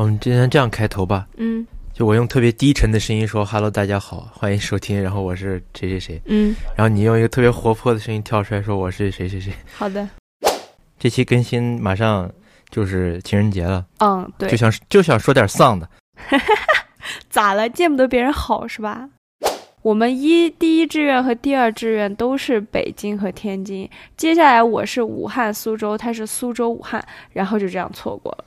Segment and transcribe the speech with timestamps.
[0.00, 9.52] 我们今天这样开头吧，嗯就我用特别低沉的声音说 “Hello，大家好，欢迎收听”，然后我是谁谁谁，嗯，然后你用一个特别活泼的声音跳出来说我是谁谁谁。
[9.74, 10.08] 好的，
[10.98, 12.32] 这期更新马上
[12.70, 15.86] 就是情人节了，嗯，对就，想就想说点丧的。
[17.28, 17.68] 咋了？
[17.68, 19.06] 见不得别人好是吧？
[19.82, 23.86] 我们一第一志愿和第二志愿都是北京和天津，
[24.16, 28.44] 接下来我是武汉、苏州，他是苏州、武汉，然后就这样错过了。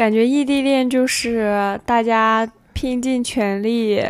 [0.00, 4.02] 感觉异地恋就是大家拼尽全力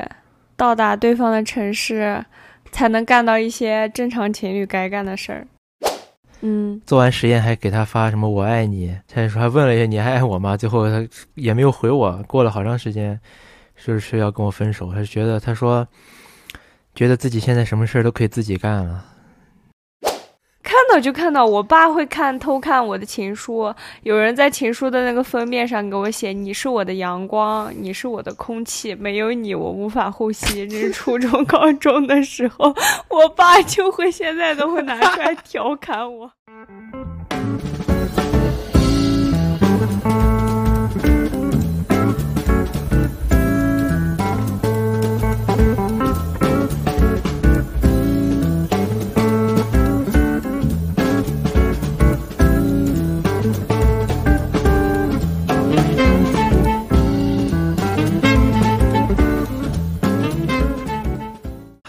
[0.57, 2.25] 到达对方的城市，
[2.71, 5.49] 才能干到一些正常情侣该干的事儿。
[6.43, 10.57] 嗯，做完实验还给他发什么“我爱你”，他说还问了一下你还爱我吗？
[10.57, 11.05] 最后他
[11.35, 12.23] 也没有回我。
[12.29, 13.19] 过了好长时间，
[13.75, 15.85] 说是要跟我分手，他觉得他说
[16.95, 19.07] 觉得自己现在什么事儿都可以自己干了。
[20.63, 32.75] 看到就看到，我爸会看偷看我的情书，有人在情书的那个封面上给我写：“你是我的阳光，你是我的空气，没有你我无法呼吸。”这是初中、高中的时候，
[33.09, 36.31] 我爸就会现在都会拿出来调侃我。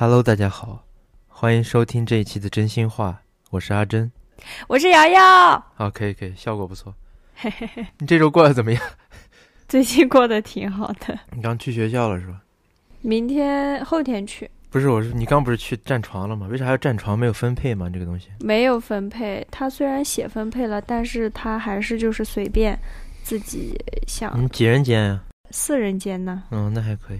[0.01, 0.83] Hello，大家好，
[1.27, 3.21] 欢迎收听这一期的真心话，
[3.51, 4.11] 我是阿珍。
[4.67, 6.91] 我是瑶瑶，好，可以可以，效果不错。
[7.99, 8.81] 你这周过得怎么样？
[9.67, 11.19] 最近过得挺好的。
[11.29, 12.41] 你刚去学校了是吧？
[13.01, 16.47] 明天、后天去，不是，我是你刚不是去占床了吗？
[16.47, 17.19] 为啥要占床？
[17.19, 17.87] 没有分配吗？
[17.87, 18.29] 这个东西？
[18.39, 19.45] 没有分配。
[19.51, 22.75] 他虽然写分配了，但是他还是就是随便
[23.21, 24.35] 自己想。
[24.35, 26.41] 你们几人间呀、四人间呢？
[26.49, 27.19] 嗯，那还可以。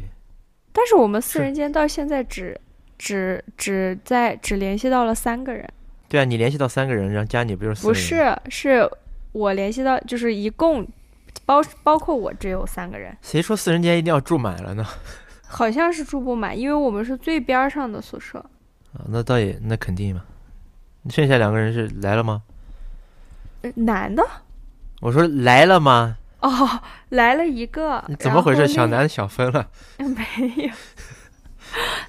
[0.74, 2.60] 但是我们四人间到现在只
[3.02, 5.68] 只只在只联系到了三个人，
[6.08, 7.92] 对啊，你联系到三个人，然后加你不就是不？
[7.92, 8.88] 是，是
[9.32, 10.88] 我联系到，就是一共
[11.44, 14.86] 包包括我只有三个人，谁说四人间一定要住满了呢？
[15.50, 18.38] 好像是住不满，因为我们是最边儿上的宿舍。
[18.94, 20.22] 啊，那倒也那肯定嘛。
[21.10, 22.44] 剩下两个人是来了吗？
[23.64, 24.24] 呃男的
[25.00, 26.18] 我说来了吗？
[26.42, 26.80] 哦，
[27.10, 28.68] 来了一个你，怎么回事？
[28.68, 29.68] 小男小分了。
[29.98, 30.72] 没有，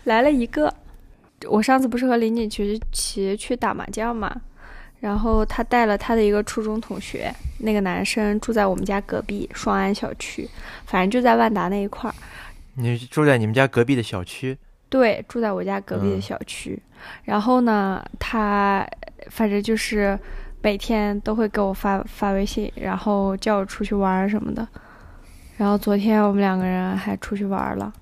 [0.04, 0.74] 来了一个。
[1.48, 4.34] 我上次不是和林锦琪琪去打麻将嘛，
[5.00, 10.48] 然后他带了他的一个初中同学，那个男生住在我们家隔壁双安小区，
[10.86, 12.14] 反正就在万达那一块儿。
[12.75, 14.56] 你住在你们家隔壁的小区，
[14.88, 16.80] 对，住在我家隔壁的嗯小区。
[17.25, 18.86] 然后呢，他
[19.28, 20.19] 反正就是
[20.62, 24.66] 每天都会给我发发微信，然后叫我出去玩儿什么的。
[25.56, 27.92] 然后昨天我们两个人还出去玩儿了。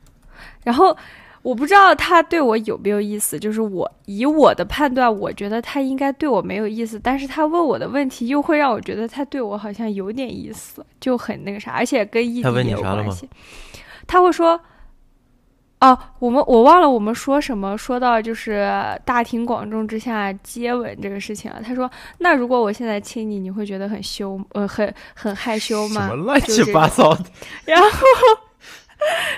[0.63, 0.97] 然后
[1.43, 13.29] 我不知道他对我有没有意思，就是我以我的判断，我觉得他应该对我没有意思，但是他问我的问题又会让我觉得他对我好像有点意思，就很那个啥，而且跟异地也有你啥了吗关系。
[14.07, 14.61] 他会说。
[15.83, 18.71] 哦，我们我忘了我们说什么，说到就是
[19.03, 21.63] 大庭广众之下接吻这个事情了。
[21.65, 21.91] 他说
[22.21, 27.25] ：“那如果我现在亲你，你会觉得很羞，呃，很很害羞吗？”什么乱七八糟的？
[27.65, 27.89] 然后，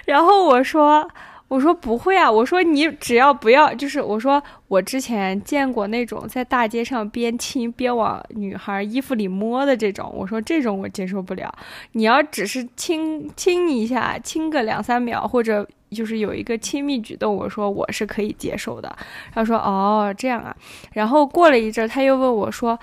[0.04, 1.08] 然后我说，
[1.52, 11.54] 我说不会啊，我说你只要不要，就是我说我之前见过那种在大街上边亲边往女孩衣服里摸的这种，我说这种我接受不了。
[11.92, 18.96] 你要只是亲亲一下，亲个两三秒，或者就是有一个亲密举动，我说我是可以接受的。
[19.34, 20.56] 他说哦这样啊，
[20.94, 22.78] 然后过了一阵，他又问我说。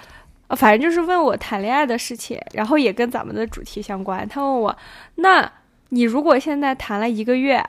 [0.58, 4.28] 反正就是问我谈恋爱的事情，然后也跟咱们的主题相关。
[4.28, 4.78] 他问我，
[5.16, 5.52] 那
[5.90, 7.64] 你如果现在谈了一个月，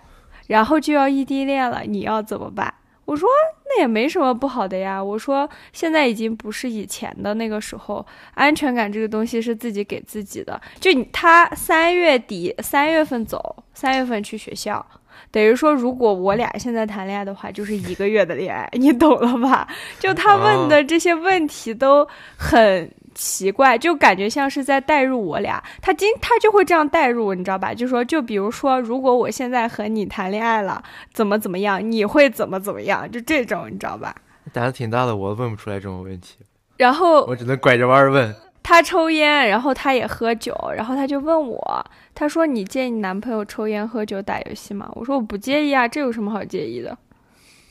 [0.50, 2.74] 然后就要异地恋了，你要怎么办？
[3.04, 3.28] 我说
[3.66, 5.02] 那也没什么不好的呀。
[5.02, 8.04] 我说现在已经不是以前的那个时候，
[8.34, 10.60] 安全感这个东西是自己给自己的。
[10.80, 14.84] 就他三月底三月份走，三月份去学校，
[15.30, 19.68] 等于说如果我俩现在谈恋爱的话，就是一个月的恋爱，你懂了吧？
[20.00, 22.06] 就他问的这些问题都
[22.36, 25.62] 很奇怪，就感觉像是在代入我俩。
[25.82, 27.74] 他今他就会这样代入，你知道吧？
[27.74, 30.82] 就说就比如说，如果我现在和你谈恋爱了，
[31.12, 34.16] 怎么怎么样，你会怎么怎么样，就这种，你知道吧？
[34.54, 36.38] 胆子挺大的，我问不出来这种问题，
[36.78, 38.34] 然后我只能拐着弯儿问。
[38.62, 41.84] 他抽烟，然后他也喝酒，然后他就问我，
[42.14, 46.96] 他说：“你介意你男朋友抽烟、喝酒、打游戏吗？”我说：“我不介意啊，这有什么好介意的？”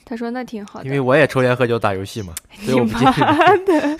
[0.05, 3.97] 他说：“那挺好的。”因为我也抽烟、喝酒、打游戏嘛，所以你我不介意。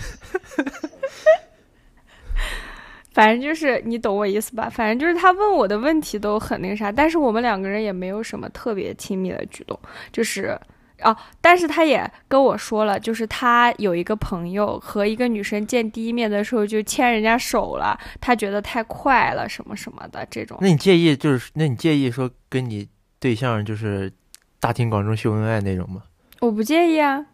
[3.20, 4.66] 反正就是你懂我意思吧？
[4.70, 9.78] 反正就是他问我的问题都很那个啥，但是我们两个人也没有什么特别亲密的举动，
[10.10, 10.58] 就是
[11.02, 20.56] 哦，但是他也跟我说了，就是他有一个朋友和一个女生见第一面的时候就牵人家手了，他觉得太快了，什么什么的这种。
[20.62, 22.88] 那你介意就是那你介意说跟你
[23.18, 24.10] 对象就是
[24.58, 26.04] 大庭广众秀恩爱那种吗？
[26.40, 27.26] 我不介意啊，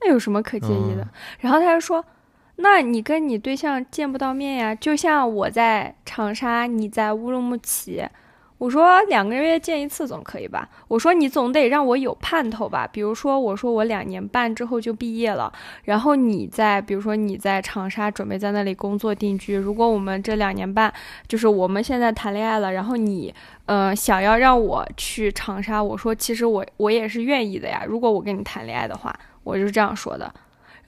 [0.00, 1.06] 那有什么可介意的？
[1.38, 2.04] 然后他就说。
[2.60, 4.74] 那你跟你对象见不到面呀？
[4.74, 8.04] 就像我在长沙，你在乌鲁木齐。
[8.58, 10.68] 我说两个月见一次总可以吧？
[10.88, 12.88] 我说你总得让我有盼头吧？
[12.90, 15.52] 比如说，我说我两年半之后就毕业了，
[15.84, 19.54] 然后你在，比如说你在长沙准备在那里工作定居。
[19.54, 20.92] 如果我们这两年半
[21.28, 23.32] 就是我们现在谈恋爱了，然后你，
[23.66, 27.84] 呃，想要让我去长沙，我说其实我我也是愿意的呀。
[27.86, 30.34] 如果我跟你谈恋爱的话，我就是这样说的。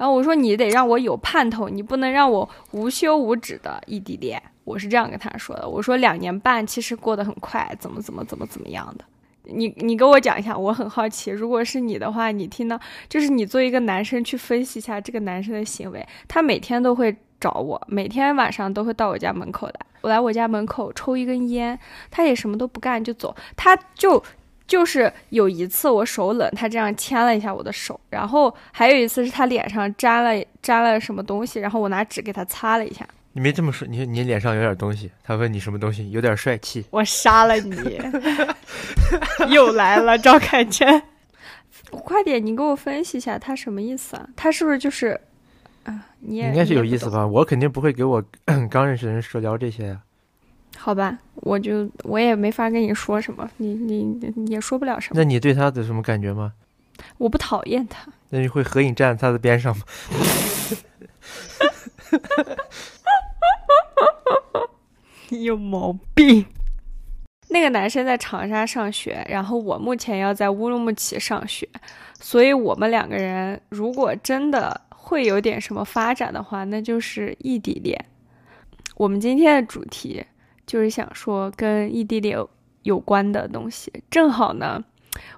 [0.00, 4.42] 然后我说你得让我有盼头，你不能让我无休无止的异地恋。
[4.64, 5.68] 我是这样跟他说的。
[5.68, 9.04] 我说两年半其实过得很快，怎么怎么怎么怎么样的。
[9.44, 11.30] 你你跟我讲一下，我很好奇。
[11.30, 12.80] 如果是你的话，你听到
[13.10, 16.08] 就是你作为一个男生去分析一下这个男生的行为。
[16.26, 21.78] 他每天都会找我，每天晚上都会到我家门口来，我来我家门口抽一根烟，
[22.10, 24.24] 他也什么都不干就走，他就。
[24.70, 33.04] 就是有一次我手冷，他这样牵了一下我的手，然后还有一次是他脸上沾了沾了什么东西，然后我拿纸给他擦了一下。
[33.32, 35.10] 你没这么说，你你脸上有点东西。
[35.24, 36.08] 他问你什么东西？
[36.12, 36.84] 有点帅气。
[36.90, 38.00] 我杀了你！
[39.50, 41.02] 又来了，赵凯娟，
[41.90, 44.28] 快点，你给我分析一下他什么意思啊？
[44.36, 45.20] 他是不是就是
[45.82, 46.06] 啊？
[46.20, 47.26] 你也应该是有意思吧？
[47.26, 48.22] 我肯定不会给我
[48.70, 49.98] 刚认识的人说聊这些呀。
[50.82, 54.02] 好吧，我就我也没法跟你说什么，你你
[54.34, 55.20] 你也说不了什么。
[55.20, 56.54] 那你对他的什么感觉吗？
[57.18, 58.10] 我不讨厌他。
[58.30, 59.82] 那你会合影站在他的边上吗？
[65.28, 66.46] 你有毛病。
[67.50, 71.68] 那个男生在长沙上学，然后我目前要在乌鲁木齐上学，
[72.20, 78.02] 所以我们两个人如果真的会有点什么发展的话，那就是异地恋。
[78.96, 80.24] 我们今天的主题。
[80.70, 82.38] 就是想说跟异地恋
[82.84, 84.80] 有关的东西，正好呢，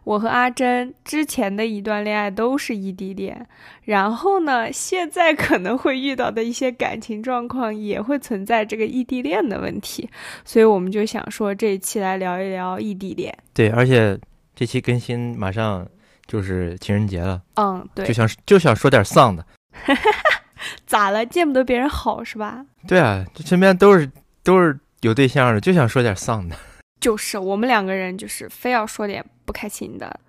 [0.05, 3.47] 我和阿珍之前的一段恋爱都是异地恋，
[3.85, 10.07] 然后呢，现在可能会遇到的一些感情状况也会存在这个异地恋的问题，
[10.45, 13.35] 所以我们就想说这一期来聊一聊异地恋。
[13.55, 14.21] 对，而且
[14.55, 15.89] 这期更新马上
[16.27, 19.47] 就是情人节了，嗯，对，就想就想说点丧的，
[20.85, 21.25] 咋了？
[21.25, 22.67] 见不得别人好是吧？
[22.87, 24.11] 对啊，这身边都是
[24.45, 24.79] 都是。
[25.03, 26.55] 有对象了就想说点丧的，
[27.01, 30.21] 就是我们两个人就是非要说点不开心的。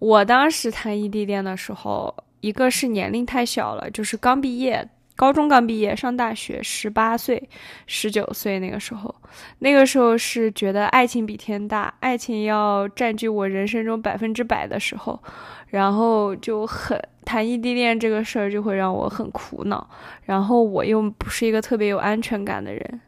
[0.00, 7.48] 我当时谈异地恋的时候，一个是年龄太小了，就是刚毕业，高中刚毕业上大学，十八岁、
[7.86, 9.14] 十九岁那个时候，
[9.60, 15.22] 那个时候是觉得爱情比天大，爱情要占据我人生中百分之百的时候，
[15.68, 19.88] 然后就很谈异地恋这个事儿就会让我很苦恼，
[20.24, 23.00] 然后我又不是一个特别有安全感的人。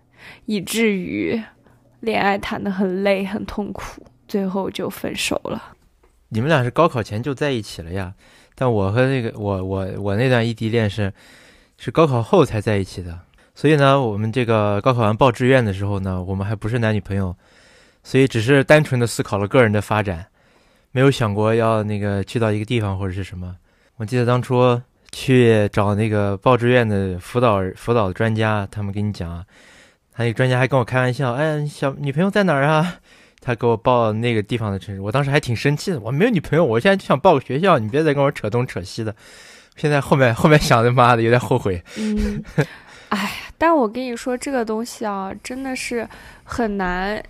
[0.47, 1.41] 以至于
[2.00, 5.75] 恋爱谈得很累很痛苦，最后就分手了。
[6.29, 8.15] 你们俩是高考前就在一起了呀？
[8.55, 11.12] 但我和那个我我我那段异地恋是
[11.79, 13.19] 是高考后才在一起的。
[13.55, 17.35] 所以呢，我们这个高考完报志愿的时候呢，我们还不是男女朋友，
[18.04, 20.26] 所以只是单纯的思考了个人的发展，
[20.92, 23.57] 没有想过要那个去到一个地方或者是什么。
[23.97, 29.45] 我记得当初去找那个报志愿的辅导辅导专家，他们给你讲。
[30.18, 32.96] 那个专家还跟我开玩笑，哎，小女朋友在哪儿啊？
[33.40, 36.00] 他给我报那个地方的城市，我当时还挺生气的。
[36.00, 39.14] 我没有女朋友，我现在就想报个学校，你别再跟我扯东扯西的。
[39.76, 41.80] 现在后面后面想的，妈的有点后悔。
[41.96, 42.42] 嗯，
[43.10, 46.06] 哎，但我跟你说这个东西啊，真的是
[46.42, 47.22] 很难，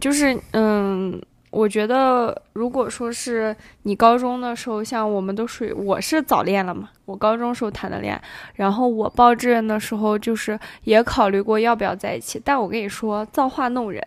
[0.00, 1.22] 就是嗯。
[1.54, 8.22] 我觉得，如果说是你高中的时候，像我们都属于我是早恋了嘛，我高中时候谈的恋爱，
[8.54, 12.42] 然后我报志愿的时候，就是也考虑过要不要在一起。
[12.44, 14.04] 但我跟你说，造化弄人，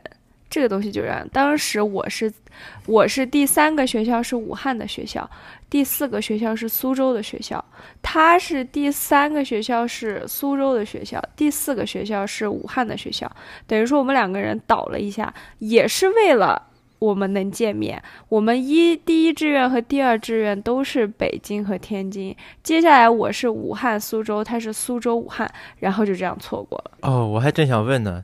[0.50, 1.25] 这个东西就这样。
[1.32, 2.32] 当时我是，
[2.86, 5.30] 我是第三个学校是武汉的学校，
[5.70, 7.63] 第四个学校是苏州的学校，
[8.01, 13.32] 他是第三个学校是苏州的学校，第四个学校是武汉的学校，
[13.66, 16.62] 等于说我们两个人倒了一下，也是为了。
[17.00, 18.01] 我们能见面。
[18.30, 22.36] 我们一第一志愿和第二志愿都是北京和天津。
[22.63, 25.50] 接下来我是武汉、苏州，他是苏州、武汉，
[25.80, 26.98] 然后就这样错过了。
[27.01, 28.24] 哦，我还正想问呢，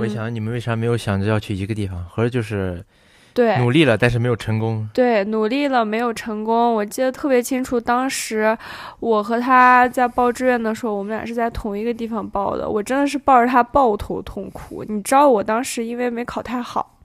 [0.00, 2.04] 我想你们为啥没有想着要去一个地方？
[2.04, 2.84] 合着就是，
[3.32, 4.88] 对，努力了，但是没有成功。
[4.92, 6.74] 对，努力了没有成功。
[6.74, 8.56] 我记得特别清楚，当时
[8.98, 12.68] 我和他在报志愿的时候，我们俩是在同一个地方报的。
[12.68, 14.84] 我真的是抱着他抱头痛哭。
[14.88, 16.97] 你知道，我当时因为没考太好，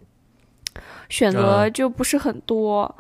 [1.10, 2.94] 选择就不是很多。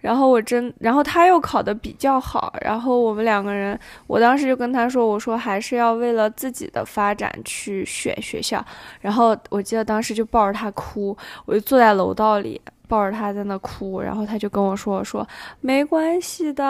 [0.00, 8.64] 然后我真，然后他又考的比较好，然后我们两个人，我当时就跟他说：“我说还是要为了自己的发展去选学校。”
[9.02, 11.14] 然后我记得当时就抱着他哭，
[11.44, 12.58] 我就坐在楼道里
[12.90, 15.24] 抱着他在那哭，然后他就跟我说：“说
[15.60, 16.64] 没关系的，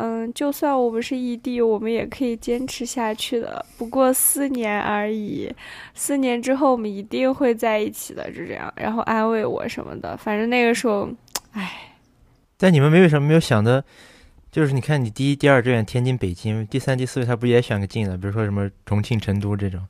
[0.00, 3.62] 嗯，就算我们是异地，我们也可以坚持下去的。
[3.76, 5.54] 不过四年而已，
[5.92, 10.16] 四年之后我们一定会在一起的。”就这样，然后安慰我什么的。
[10.16, 11.06] 反正那个时候，
[11.52, 11.70] 唉。
[12.56, 13.84] 但你们没为什么没有想的，
[14.50, 19.86] 就是你看你第一、第二志愿天津、北京，第三、第四位他不也选个近的，比如说什么重庆、成都这种。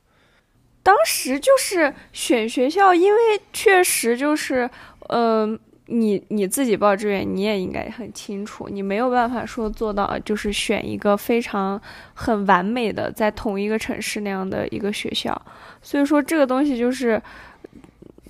[0.81, 3.19] 当时就是选学校，因为
[3.51, 4.67] 确实就是，
[5.09, 11.81] 嗯，你你自己报志愿，你也应该很清楚，你没有办法说做到就是选一个非常
[12.13, 15.41] 很完美的在同一个城市那样的一个学校，
[15.81, 17.21] 所以说这个东西就是。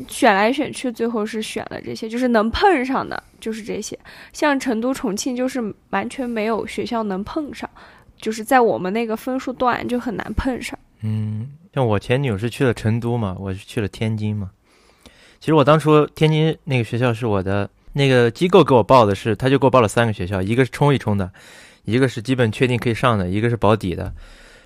[0.07, 3.99] 选来选去，最后是选了这些，就是能碰上的，就是这些。
[4.31, 7.69] 像成都、重庆，就是完全没有学校能碰上，
[8.15, 10.79] 就是在我们那个分数段就很难碰上。
[11.01, 14.51] 嗯，像我前女友是去了成都嘛，我是去了天津嘛。
[15.39, 21.31] 其实我当初天津那个学校是我的那个机构给我报的，是他就给我报了三个学校，一个是冲一冲的，
[21.85, 24.13] 一个是基本确定可以上的，一个是保底的。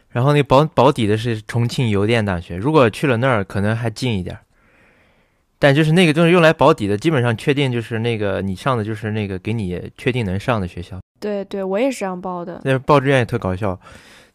[0.10, 4.38] 然后那保保底的是重庆邮电大学，如果去了那儿，可能还近一点。
[5.58, 11.00] 但就是那个就是用来保底的，基本上确定就是那个你上的就是那个给你确定能上的学校。
[11.20, 12.62] 对对，我也是这样报的。
[12.65, 13.80] 那报志愿也特搞笑，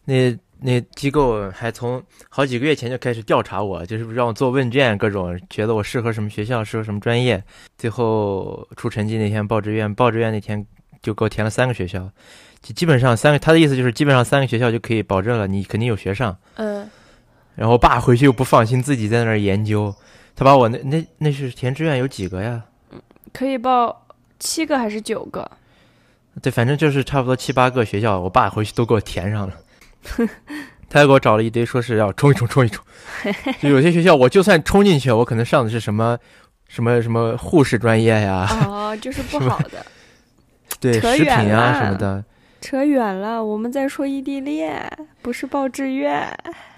[0.05, 7.41] 那那机构还从好几个月前就开始调查我，就是让我做问卷，各种觉得我适合什么学校，适合什么专业。
[7.77, 10.65] 最后出成绩那天报志愿，报志愿那天
[11.01, 12.09] 就给我填了三个学校，
[12.61, 13.39] 就基本上三个。
[13.39, 16.37] 他的意思就是基本上三个学校就可以保证了，你肯定有学上。
[16.55, 16.89] 嗯。
[17.55, 19.93] 然后我爸回去又不放心，自己在那儿研究。
[20.35, 22.63] 他把我那那那是填志愿有几个呀？
[23.33, 24.07] 可以报
[24.39, 25.49] 七个还是九个？
[26.41, 29.53] 对，反正就是差不多七八个学校，我爸回去都给我填上了。
[30.89, 32.83] 他还给我找了一堆，说是要冲一冲，冲一冲。
[33.61, 36.17] 就有些学校，我就算冲进去，我可能上的是什么
[36.67, 38.47] 什么什么护士专业呀？
[38.65, 39.85] 哦，就是不好的。
[40.81, 42.23] 对，食品啊什么的。
[42.61, 44.91] 扯远了，我们在说异地恋，
[45.21, 46.27] 不是报志愿。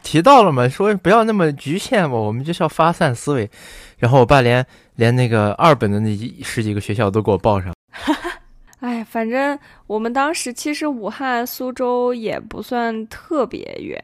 [0.03, 3.49] 提到了嘛，说不要那么局限嘛，我们就是要发散思维。
[3.97, 7.73] 然后我爸连连那个二本的那十几个学校都给我报上。
[8.81, 9.57] 哎，反正
[9.87, 14.01] 我们当时其实武汉、苏州也不算特别远，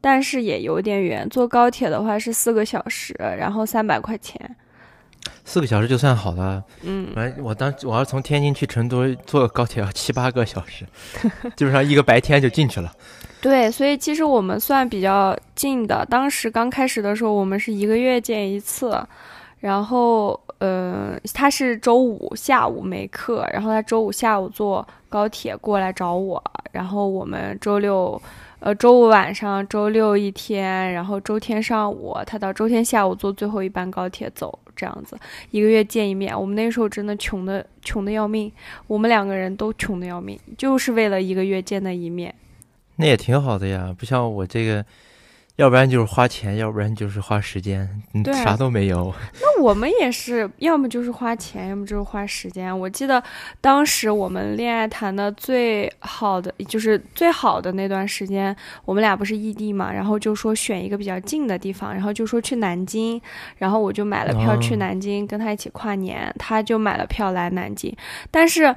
[0.00, 1.28] 但是也有点远。
[1.28, 4.56] 坐高铁的话是四个小时，然后三百块钱。
[5.44, 6.64] 四个小时就算好了。
[6.82, 10.84] 嗯，完我当我要从天津去成都坐高铁要七八个小时，
[11.56, 12.92] 基本上一个白天就进去了。
[13.40, 16.04] 对，所以其实我们算比较近的。
[16.06, 19.00] 当时刚开始的时候，我们是一个月见一次，
[19.60, 28.20] 然后呃，他是周五下午没课，然后他周五下午坐高铁过来找我，然后我们周六。
[28.62, 35.18] 呃，周五晚上，周六一天，然后周天上午，他到周天下午坐最后一班高铁走，这样子
[35.50, 36.38] 一个月见一面。
[36.38, 38.52] 我们那时候真的穷的穷的要命，
[38.86, 42.34] 我们两个人都穷的要命，就是为了一个月见那一面。
[42.96, 44.84] 那也挺好的呀，不像我这个。
[45.60, 47.86] 要不然就是花钱，要不然就是花时间，
[48.42, 49.12] 啥都没有。
[49.42, 52.76] 那我们也是，要么就是花钱，要么就是花时间。
[52.76, 53.22] 我记得
[53.60, 63.20] 当时我们恋爱谈的最好的，就是最好的那段时间，我们俩不是异地嘛，然后就说选一个比较近的地方，然后就说去南京，
[63.58, 67.94] 然后我就买了票去南京跟他一起跨年，他就买了票来南京。
[68.30, 68.74] 但是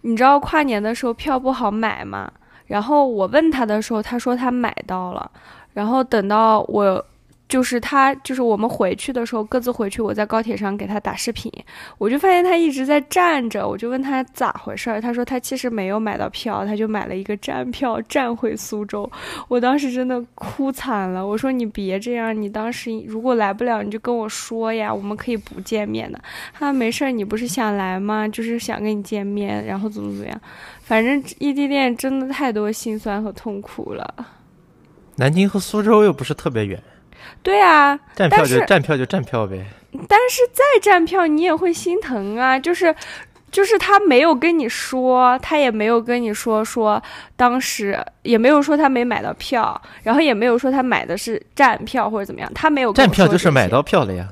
[0.00, 2.32] 你知道跨年的时候票不好买嘛？
[2.66, 5.30] 然后我问他的时候，他说他买到了。
[5.74, 7.04] 然后等到我，
[7.46, 10.00] 就是他，就是我们回去的时候，各自回去。
[10.00, 11.52] 我在高铁上给他打视频，
[11.98, 13.68] 我就发现他一直在站着。
[13.68, 19.08] 我就问他咋回事儿，他说他其实没有买到票，他就买了一个站票，站回苏州。
[19.46, 21.24] 我当时真的哭惨了。
[21.26, 26.18] 我说你别这样，你当时如果来不了，你就跟我说呀，我们可以不见面的。
[26.52, 28.26] 他说没事儿，你不是想来吗？
[28.26, 30.40] 就是想跟你见面，然后怎么怎么样。
[30.80, 34.14] 反正异地恋真的太多心酸和痛苦了。
[35.16, 36.82] 南京和苏州又不是特别远，
[37.42, 39.64] 对啊，站票就站票就站票呗。
[40.08, 42.94] 但是再站票你也会心疼啊，就是，
[43.50, 47.00] 就是他没有跟你说，他也没有跟你说说
[47.36, 54.28] 当时也没有说他没买到票，然后也没有说他买的是站票或者怎么样，他没有站票就是买到票了呀。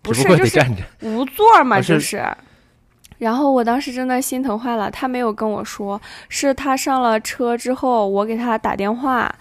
[0.00, 0.58] 不是就是。
[1.02, 2.26] 无座嘛，啊就是是。
[3.18, 9.32] 然后我当时真的心疼坏了，他没有跟我说，是他上了车之后，我给他打电话，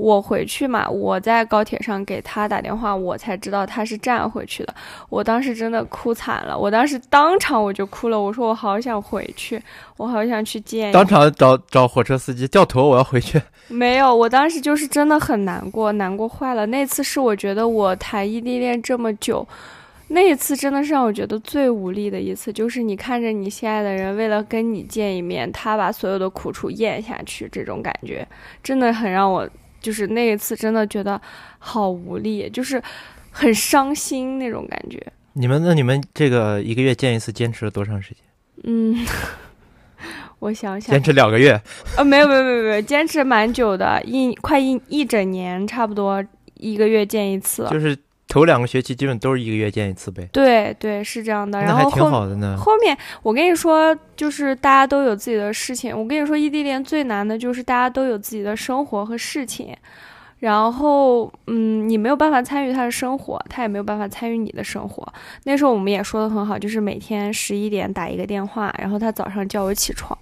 [0.00, 4.74] 我回去嘛，我在高铁上给他打电话，我才知道他是站回去的。
[5.10, 9.62] 我当时真的哭惨了，我当时当场我就哭了，我说我好想回去，
[9.98, 10.90] 我好想去见。
[10.90, 13.38] 当场找找火车司机掉头，我要回去。
[13.68, 16.64] 没有，我当时就是真的很难过，难过坏了。
[16.64, 19.46] 那次是我觉得我谈异地恋这么久，
[20.08, 28.26] 那一次真的是让我觉得最无力的一次，就是你看着你心爱的人为了跟你见一面，他把所有的苦楚咽下去，这种感觉
[28.62, 29.48] 真的很让我，
[29.80, 31.20] 就是那一次真的觉得
[31.58, 32.82] 好无力，就是
[33.30, 35.04] 很伤心那种感觉。
[35.32, 38.22] 你们那你们这个一个月见一次，坚持了多长时间？
[38.64, 39.06] 嗯，
[40.40, 41.60] 我想想坚，持两个月。
[41.96, 46.22] 呃，没有没有没有没有，坚持蛮久的，一快一一整年，差不多
[46.54, 47.66] 一个月见一次。
[47.70, 47.96] 就是
[48.30, 50.26] 头两个学期基本都是一个月见一次呗。
[50.32, 51.60] 对对，是这样的。
[51.62, 52.56] 那还挺然后后好的呢。
[52.56, 55.90] 后面，我跟你说，就是大家都有自己的事情。
[55.90, 59.76] 我跟你说，异地恋最难的就是大家都有自己的生活和事情，
[60.38, 65.06] 然后，嗯，你没有办法参与他的生活，他也没有办法参与你的生活。
[65.42, 70.16] 那时候我们也说的很好，就是每天十一点打一个电话，然后他早上叫我起床。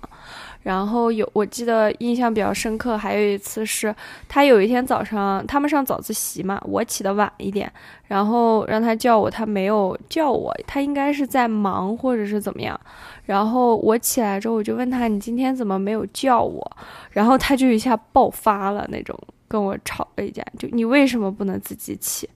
[0.63, 3.95] 然后有，我记得印象比较深刻，还有一次是
[4.29, 7.73] 他有一天早上，他们上早自习嘛，我起的晚一点，
[8.07, 12.79] 然后让他叫我，他没有叫我，他应该是在忙或者是怎么样。
[13.25, 16.77] 然后我起来之后，我就问他：“你今天怎么没有叫我？”
[17.13, 22.29] 然后他就一下爆发了，那种跟我吵了一架，就你为什么不能自己起？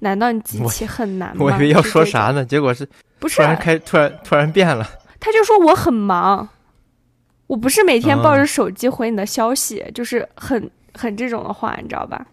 [0.00, 1.44] 难道你自己起很难 吗？
[1.44, 2.32] 我以为要说啥？
[2.32, 2.88] 呢，结果是
[3.20, 4.84] 不是突，然开，突然突然变了。
[5.20, 6.48] 他就说我很忙，
[7.52, 12.26] 我不是每天抱啊着手机回你的消息，就是很很这种的话，你知道吧？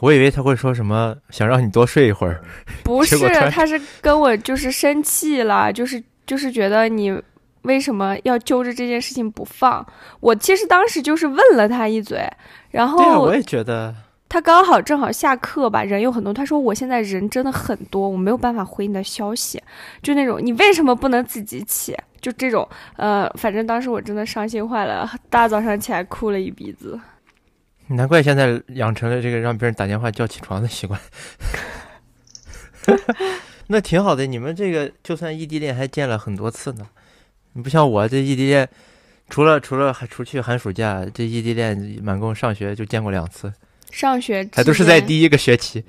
[0.00, 2.40] 我以为他会说什么想让你多睡一会儿。
[2.82, 3.18] 不是
[3.50, 7.14] 他是跟我就是生气了，就是就是觉得你
[7.60, 9.86] 为什么要揪着这件事情不放？
[10.20, 12.26] 我其实当时就是问了他一嘴，
[12.70, 13.94] 然对啊，后我也觉得。
[14.28, 16.34] 他刚好正好下课吧，人有很多。
[16.34, 19.62] 他说我现在人真的很多，我没有办法回你的消息，
[20.02, 21.96] 就那种你为什么不能自己起？
[22.20, 27.00] 就这种，呃，反正当时我真的伤心坏了，大早上起来哭了一鼻子。
[27.86, 31.00] 难怪现在养成了这个让别人打电话叫起床的习惯。
[33.68, 36.86] 那挺好的，你们这个就算异地恋还见了很多次呢。
[37.54, 38.68] 你不像我这异地恋，
[39.28, 43.52] 除了除了还除去寒暑假，这异地恋满共上学就见过两次，
[43.90, 45.84] 上学还都是在第一个学期。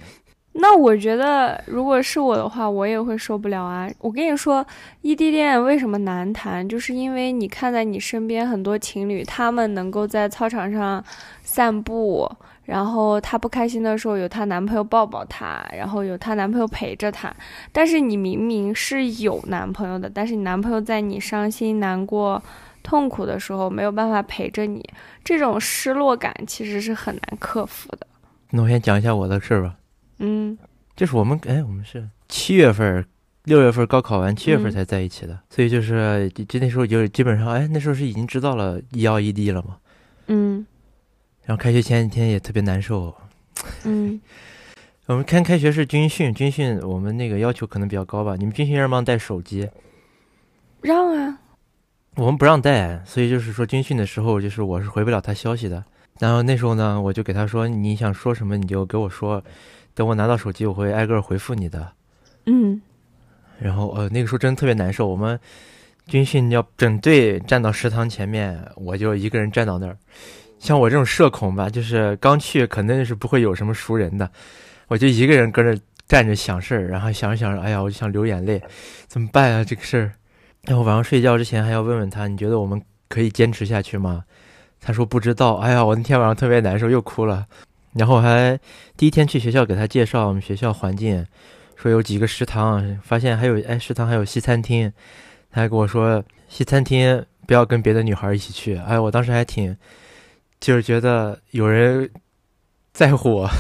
[0.54, 3.90] 那我觉得，如果是我的话，我也会受不了啊！
[4.00, 4.66] 我跟你说，
[5.02, 11.02] 异地恋为什么难谈，就是因为你看在你身边很多情侣，他们能够在操场上
[11.44, 12.30] 散步，
[12.66, 17.34] 然后她不开心的时候有她男朋友抱抱她，然后有她男朋友陪着她。
[17.72, 22.42] 但是你明明是有男朋友的，但是你男朋友在你伤心、难过、
[22.84, 24.84] 痛苦的时候没有办法陪着你，
[25.30, 28.08] 这种失落感其实是很难克服的。
[28.50, 29.76] 那我先讲一下我的事儿吧。
[30.18, 30.58] 嗯
[30.96, 33.06] 就是我们哎，我们是七月份儿、
[33.44, 39.78] 六月份儿高考完，七月份才在一起的，所以就是就就那时候就基本上哎，那时候是已经知道了一要异地了嘛。
[40.26, 40.66] 嗯
[41.46, 43.16] 然后开学前几天也特别难受，
[43.84, 44.20] 嗯。
[45.06, 48.36] 我们开开学是军训，军训我们那个要求可能比较高吧。
[48.36, 49.70] 你们军训让不让带手机？
[50.82, 51.40] 让啊，
[52.20, 55.84] 我们不让带，所以就是说军训的时候，就是我是回不了他消息的。
[56.20, 59.42] 然后那时候呢，我就给他说，你想说什么你就给我说，
[59.94, 61.94] 等我拿到手机，我会挨个儿回复你的。
[62.46, 62.82] 嗯
[63.58, 65.08] 然后呃，那个时候真的特别难受。
[65.08, 65.40] 我们
[66.08, 69.98] 军训要整队站到食堂前面，我就一个人站到那儿。
[70.60, 74.30] 像我这种社恐吧，就是刚去肯定是不会有什么熟人的，
[74.88, 78.62] 我就一个人搁那儿站着想事儿，然后想着想着，哎呀，我就想流眼泪，
[79.08, 80.12] 怎么办啊这个事儿？
[80.70, 84.24] 然后晚上睡觉之前还要问问他，你觉得我们可以坚持下去吗？
[84.80, 85.56] 他说不知道。
[85.56, 87.48] 哎呀，我那天晚上特别难受，又哭了。
[87.94, 88.60] 然后还
[88.96, 91.26] 第一天去学校给他介绍我们学校环境，
[91.76, 94.94] 说有几个食堂，发现还有哎食堂还有西餐厅，
[95.50, 98.78] 他还跟我说西餐厅不要跟别的女孩一起去。
[98.78, 99.76] 哎，我当时还挺
[100.60, 102.08] 就是觉得有人
[102.94, 103.50] 在乎我。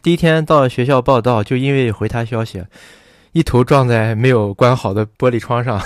[0.00, 2.64] 第一天到学校报道，就因为回他消息，
[3.32, 5.80] 一头撞在没有关好的玻璃窗上，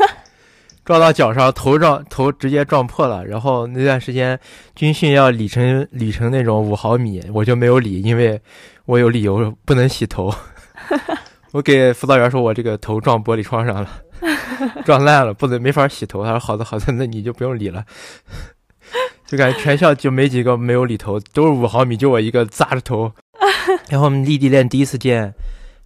[0.84, 3.24] 撞到脚上，头撞头直接撞破了。
[3.24, 4.38] 然后那段时间
[4.74, 8.40] 军训要理成理成那种五毫米，我就没有理，因为
[8.84, 10.32] 我有理由不能洗头。
[11.52, 13.88] 我给辅导员说我这个头撞玻璃窗上了，
[14.84, 16.22] 撞烂了，不能没法洗头。
[16.22, 17.84] 他说好的好的，那你就不用理了。
[19.26, 23.10] 就感觉全校就没几个没有理头，都是五毫米，就我一个扎着头。
[23.88, 25.34] 然后我们异地恋第一次见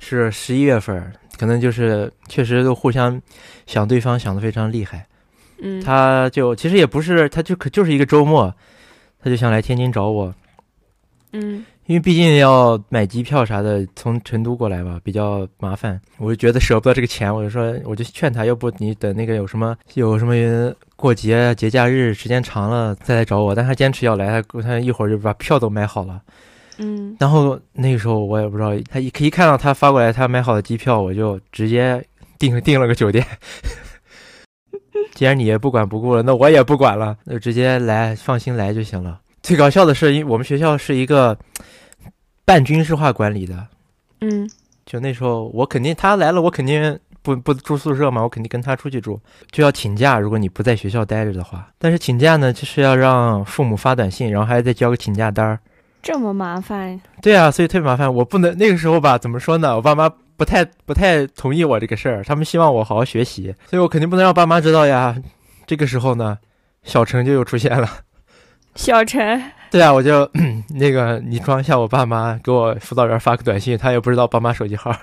[0.00, 3.22] 是十一月份，可能就是确实都互相
[3.66, 5.06] 想对方想的非常厉害。
[5.60, 8.52] 嗯，他就其实也不是，他就可就是一个周末，
[9.22, 10.34] 他就想来天津找我，
[11.32, 16.00] 嗯因为毕竟要买机票啥的，从成都过来吧，比较麻烦。
[16.18, 23.56] 我就觉得舍不得这个钱，我就说，我就劝他，要不你等那个有什么有什么过节节假日时间长了再来找我。
[23.56, 26.22] 但他坚持要来，他他一会儿就把票都买好了。
[26.82, 32.02] 嗯然后那个时候我也不知道，他一一看到他发过来他买好的机票，我就直接
[32.38, 33.24] 订订了个酒店。
[35.14, 39.20] 既然你也不管不顾了，那我也不管了，那就直接来，放心来就行了。
[39.42, 41.36] 最搞笑的是，因为我们学校是一个
[42.46, 43.66] 半军事化管理的，
[44.22, 44.48] 嗯
[44.86, 50.18] 就那时候我肯定他来了，我肯定不不住宿舍嘛，我肯定跟他出去住，就要请假。
[50.18, 55.60] 如果你不在学校待着的话，但是请假呢，就是要让父母发短信，然后还得交个请假单儿。
[56.02, 58.12] 这么麻烦，对啊，所以特别麻烦。
[58.12, 59.76] 我不能那个时候吧，怎么说呢？
[59.76, 65.14] 我爸妈不太不太同意我这个事儿，他们希望我好好学习，所以我肯定不能让爸妈知道呀。
[65.66, 66.38] 这个时候呢，
[66.82, 67.88] 小陈就又出现了。
[68.76, 70.30] 小陈，对啊，我就
[70.70, 74.94] 那个你装一下，我爸妈给我辅导员发个短信，他也不知道爸妈手机号，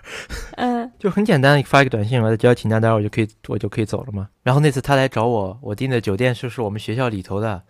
[0.55, 4.27] 嗯就很简单，发一个短信，我再交请假单，我就可以我就可以走了嘛。
[4.41, 7.61] 然后那次他来找我，我订的酒店就是我们学校里头的，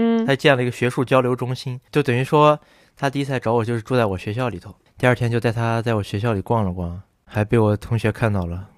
[0.00, 2.58] 嗯他建了一个学术交流中心，就等于说
[2.96, 4.72] 他第一次来找我就是住在我学校里头。
[4.96, 8.68] 第二天就带他在我学校里逛了逛，还被我同学看到了。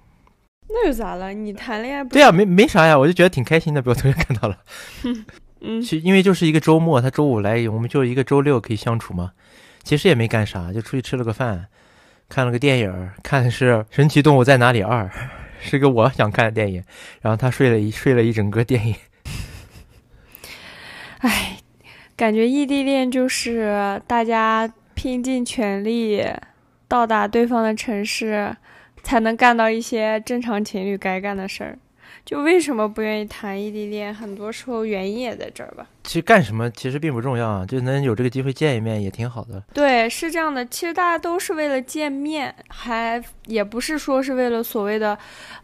[0.67, 1.33] 那又咋了？
[1.33, 2.09] 你谈恋爱不？
[2.13, 4.57] 对啊，没没啥呀，我就觉得挺开心的，被我同学看到了。
[5.61, 9.33] 嗯其因为就是一个周末，他周五来，我们就一个周六可以相处嘛。
[9.83, 11.67] 其实也没干啥，就出去吃了个饭，
[12.29, 15.03] 看了个电影，看的是《神奇动物在哪里二》，
[15.59, 16.83] 是个我想看的电影。
[17.21, 18.95] 然后他睡了一睡了一整个电影。
[21.21, 21.57] 唉，
[22.15, 26.25] 感觉异地恋就是大家拼尽全力
[26.87, 28.55] 到达对方的城市，
[29.03, 31.77] 才能干到一些正常情侣该干的事儿。
[32.25, 34.13] 就为什么不愿意谈异地恋？
[34.13, 35.87] 很多时候原因也在这儿吧。
[36.03, 39.61] 其实干什么其实并不重要啊，就能有这个机会见一面也挺好的。
[39.73, 40.65] 对，是这样的。
[40.65, 45.17] 其实大家都是为了见面，还也不是说是为了所谓的，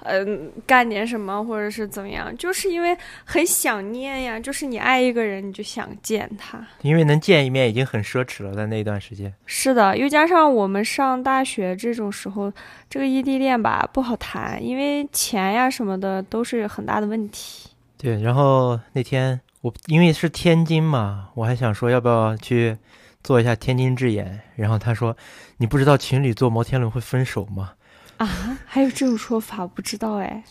[0.04, 2.96] 嗯、干点什么或者是怎么样，就是因为
[3.26, 4.40] 很想念呀。
[4.40, 6.66] 就是你爱一个人，你就想见他。
[6.82, 9.34] 因为能见一面已经很奢侈了，在那一段时间。
[9.46, 12.54] 是的，又加上我们上大学这种时候，
[12.90, 17.70] 这个异地恋吧不好谈，因为钱呀什么的都是很大的问题。
[17.98, 22.78] 对，然后那天我因为是天津嘛，我还想说要不要去
[23.24, 24.40] 做一下天津之眼。
[24.56, 25.16] 然后他说
[25.58, 27.72] ：“你不知道情侣坐摩天轮会分手吗
[28.18, 28.28] 啊，
[28.66, 30.44] 还有这种说法，我不知道哎。？”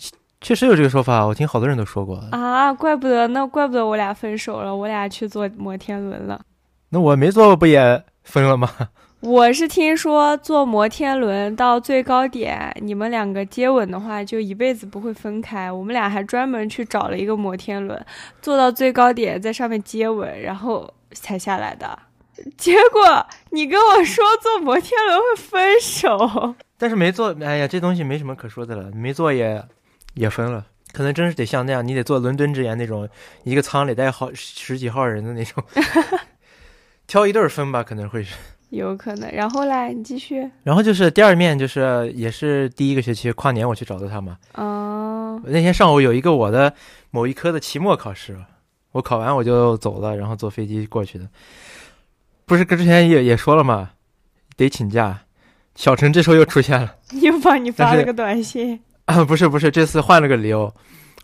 [0.42, 2.19] 确实有这个说法，我听好多人都说过。
[2.31, 6.40] 啊，怪不得，那怪不得我俩分手了，我俩去坐摩天轮了。
[6.90, 8.71] 那我没做不也分了吗？
[9.20, 15.72] 我是听说坐摩天轮到最高点，你们两个接吻的话，就一辈子不会分开。
[15.72, 18.07] 我们俩还专门去找了一个摩天轮，
[18.42, 21.98] 坐到最高点，在上面接吻，然后才下来的。
[22.59, 29.64] 结果你跟我说坐摩天轮会分手，但是没坐，哎呀，这东西没什么可说的了，没坐也
[30.14, 30.66] 也分了。
[30.92, 33.09] 可能真是得像那样，你得做伦敦之眼那种，
[33.44, 35.64] 一个舱里带好十几号人的那种，
[37.09, 38.35] 挑一对分吧，可能会是。
[38.70, 39.31] 有可能。
[39.33, 40.50] 然后来，你继续。
[40.62, 44.37] 然后就是第二面，就是也是第一个学期跨年我去找的他嘛。
[44.55, 46.72] 哦，那天上午有一个我的
[47.11, 48.38] 某一科的期末考试，
[48.92, 51.29] 我考完我就走了，然后坐飞机过去的。
[52.44, 53.90] 不是跟之前也也说了嘛，
[54.57, 55.20] 得请假。
[55.74, 58.81] 小陈这时候又出现了 又帮你发了个短信。
[59.05, 60.72] 啊，不是不是，这次换了个理由，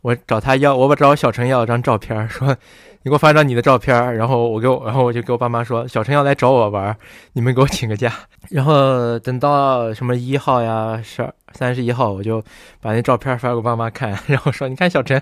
[0.03, 2.57] 我找他要，我找小陈要了张照片，说
[3.05, 6.97] 你给我发张你的照片，然后我给我，然后我就给我爸妈说，小陈要来找我玩，
[7.33, 8.13] 你们给我请个假。
[8.51, 12.43] 然后等到什么一号呀，十二三十一号，我就
[12.81, 15.21] 把那照片发给我爸妈看， 然后说你看小陈，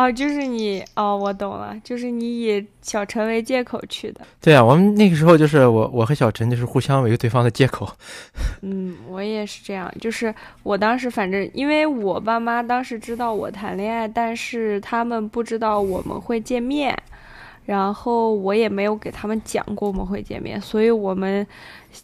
[0.00, 4.22] 哦，就是你哦，我懂了，就是你以小陈为借口去的。
[4.40, 7.86] 对啊，我们那个时候就是我我和小陈就是互相为对方的借口。
[8.62, 16.96] 嗯，我也是这样，就是我当时反正因为我爸妈当时知道我谈恋爱，但是他们不知道我们会见面，
[17.66, 21.46] 然后我也没有给他们讲过我们会见面，所以我们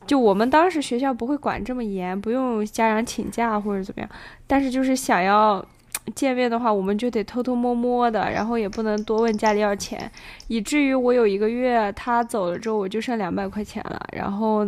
[0.07, 4.11] 就我们当时学校不会管这么严，不用家长请假或者怎么样，
[4.47, 5.65] 但是就是想要。
[6.15, 10.11] 见面的话，我们就得偷偷摸摸的，然后也不能多问家里要钱，
[10.49, 14.65] 以至于我有一个月他走了之后，我就剩两百块钱了，然后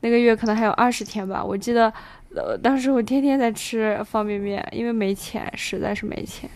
[0.00, 1.44] 那个月可能还有二十天吧。
[1.44, 1.92] 我记得，
[2.34, 6.48] 呃，当时我天天在吃方便面，因为没钱，实在是没钱。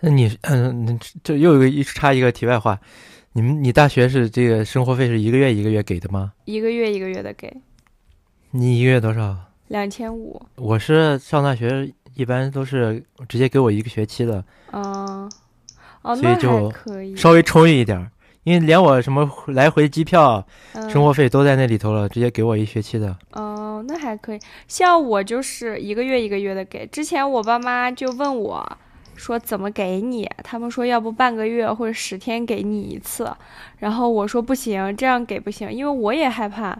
[0.00, 2.80] 那你嗯，这又有一个一插一个题外话，
[3.32, 6.32] 你们你大学是这个生活费是一个月一个月给的吗？
[6.46, 7.54] 一个月一个月的给，
[8.52, 9.36] 你一个月多少？
[9.68, 10.40] 两千五。
[10.56, 15.30] 我是上大学一般都是直接给我一个学期的，嗯，
[16.02, 17.16] 哦，那所以就还可以。
[17.16, 18.10] 稍微充裕一点儿，
[18.44, 20.44] 因为连我什么来回机票、
[20.74, 23.16] 嗯生活费都在那里头了，直接给我一学期的。
[23.32, 24.40] 哦，那还可以。
[24.66, 26.86] 像我就是一个月一个月的给。
[26.86, 28.78] 之前我爸妈就问我，
[29.14, 30.28] 说怎么给你？
[30.42, 33.30] 他们说要不半个月或者十天给你一次。
[33.78, 36.76] 然后我说不行，这样给不行，因为我也害怕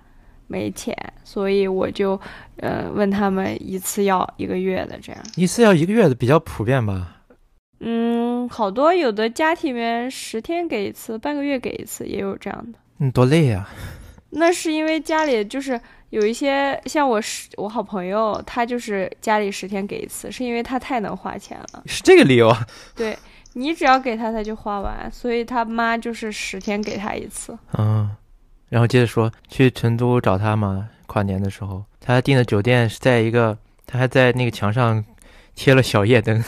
[0.50, 2.20] 没钱，所以我就
[2.56, 5.22] 呃问他们一次要一个月的这样。
[5.36, 7.18] 一次要一个月的比较普遍吧？
[7.78, 12.78] 嗯，好多有的家庭里面十天给一次，半个月给一次，也有这样的。
[12.98, 13.66] 嗯，多累呀、
[14.30, 21.82] 那是因为家里就是有一些像我十我好朋友，他就是家里十天给一次，是因为他太能花钱了。
[21.86, 22.66] 是这个理由啊？
[22.96, 23.16] 对
[23.54, 27.58] 你只要给他，他就花完，所以他妈就是十天给他一次。
[27.78, 28.10] 嗯，
[28.70, 35.04] 然后接着说，去成都找他嘛，跨年的时候，他订的酒店是在一个，他还在那个墙上
[35.54, 36.42] 贴了小夜灯，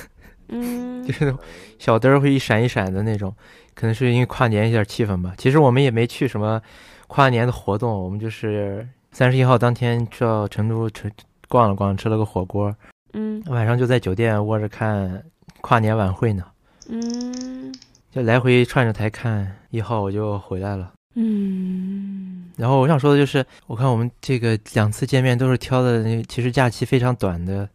[0.48, 0.90] 嗯。
[1.04, 1.40] 就是那种
[1.80, 3.34] 小灯儿会一闪一闪的那种，
[3.74, 5.34] 可能是因为跨年一点气氛吧。
[5.36, 6.62] 其实我们也没去什么
[7.08, 11.10] 跨年的活动，我们就是三十一号当天去到成都吃
[11.48, 12.72] 逛了逛，吃了个火锅，
[13.14, 13.42] 嗯。
[13.48, 15.24] 晚上就在酒店窝着看
[15.60, 16.44] 跨年晚会呢，
[16.88, 17.74] 嗯。
[18.12, 20.92] 就来回串着台看，一号我就回来了。
[21.14, 27.68] 嗯然后我想说的就是，我看我们这个两次见面都是挑的那其实假期非常短的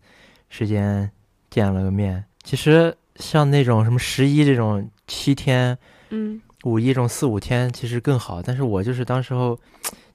[0.50, 1.10] 时间
[1.50, 2.24] 见了个面。
[2.44, 5.78] 其实像那种什么十一这种七天、
[6.10, 8.42] 嗯五一这种四五天，其实更好。
[8.42, 9.58] 但是我就是当时候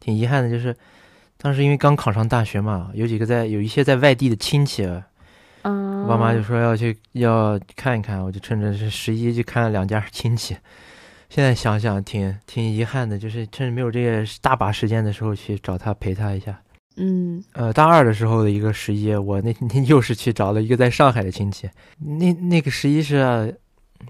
[0.01, 0.77] 挺遗憾的，就是
[1.39, 4.85] 当时因为刚考上大学嘛，有几个在有一些在外地的亲戚，
[5.63, 10.55] 嗯，我爸妈就说要去要看一看，我就趁着是十一去看了两家亲戚。
[11.35, 16.61] 现在想想挺挺遗憾的，就是趁着没有这些大把时间的时候去找他陪他一下。
[16.97, 21.67] 嗯呃，大二的时候的一个十一，我那天又是去找了一个在上海的亲戚。
[21.99, 23.59] 那那个十一是，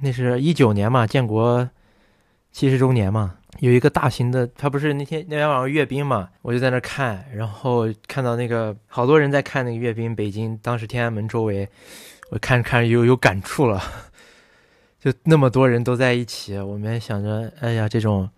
[0.01, 1.71] 那是一九年嘛，建国
[2.51, 11.69] 七十周年嘛，有一个大型的，他不是那天那天晚上阅兵嘛，我就在那看，然后看到那个好多人在看那个阅兵，北京当时天安门周围，
[12.33, 13.81] 我看着看着有有感触了，
[15.03, 18.29] 就那么多人都在一起，我们想着，哎呀，这种。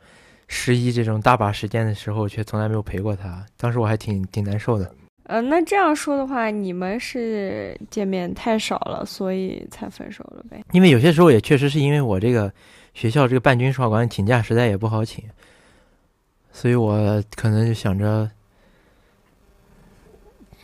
[0.46, 3.44] 十一这种大把时间的时候，却从来没有陪过他。
[3.56, 4.94] 当时我还挺挺难受的。
[5.24, 10.62] 呃，那这样说的话，你们是见面太少了，所以才分手了呗？
[10.72, 12.52] 因为有些时候也确实是因为我这个
[12.92, 15.24] 学校这个办军少管请假实在也不好请，
[16.52, 18.30] 所以我可能就想着，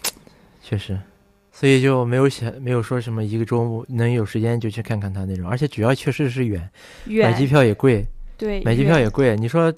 [0.63, 1.01] 确实，
[1.61, 6.71] 所以就没有想没有说什么一个周末能有时间就去看看他那种，而且主要确实是远，
[7.05, 8.07] 买机票也贵，
[8.39, 9.37] 对，买机票也贵。
[9.37, 9.71] 你说，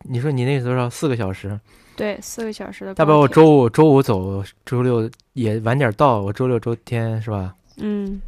[0.00, 0.90] 你说你那个多少？
[0.90, 1.58] 四个小时，
[1.96, 7.54] 对四个小时的大不了我周五周五走，周六也晚点到，我周六周天是吧？
[7.78, 8.20] 嗯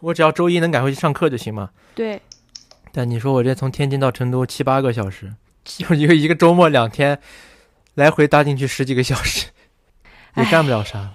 [0.00, 1.70] 我只要周一能赶回去上课就行嘛。
[1.94, 2.20] 对
[2.90, 5.32] 但你说我这从天津到成都七八个小时，
[5.64, 7.20] 就一个一个周末两天，
[7.94, 9.46] 来回搭进去十几个小时，
[10.34, 11.12] 也干不了啥，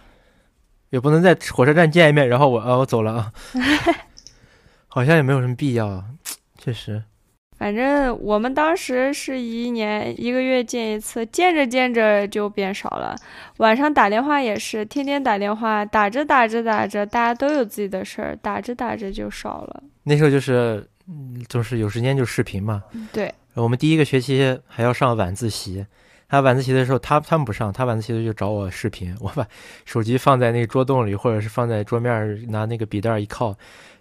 [0.90, 3.34] 也不能在火车站见一面，然后我啊我走了啊，
[4.88, 6.04] 好像也没有什么必要，
[6.58, 7.04] 确实，
[7.58, 13.16] 反正我们当时是一年一个月见一次，见着见着就变少了。
[13.58, 19.84] 晚上打电话也是，天天打电话，打着打着打着，大家都有自己的事儿，打着打着就少了。
[20.04, 22.84] 那时候就是，嗯就是有时间就视频嘛。
[23.12, 25.86] 对，我们第一个学期还要上晚自习，
[26.30, 29.48] 他晚自习的时候，他他们不上，他晚自习的就找我视频，我把
[29.86, 33.56] 手机放在那个桌洞里，或者是放在桌面，拿那个笔袋一靠，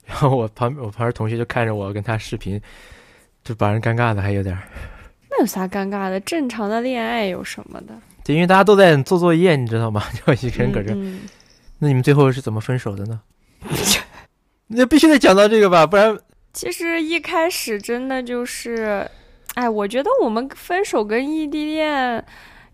[0.04, 2.60] 然后我旁我旁边同学就看着我跟他视频，
[3.44, 4.58] 就把人尴尬的还有点。
[5.30, 6.18] 那有啥尴尬的？
[6.20, 7.94] 正常的恋爱有什么的？
[8.24, 10.02] 对，因为大家都在做作业，你知道吗？
[10.26, 10.92] 就一个人搁这。
[10.94, 11.20] 嗯嗯
[11.78, 13.20] 那你们最后是怎么分手的呢？
[14.68, 16.18] 那必须得讲到这个吧，不然
[16.52, 19.08] 其实一开始真的就是，
[19.56, 22.24] 哎，我觉得我们分手跟异地恋